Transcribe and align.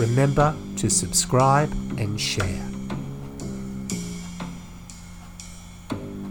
remember 0.00 0.56
to 0.76 0.88
subscribe 0.88 1.70
and 1.98 2.18
share. 2.18 2.66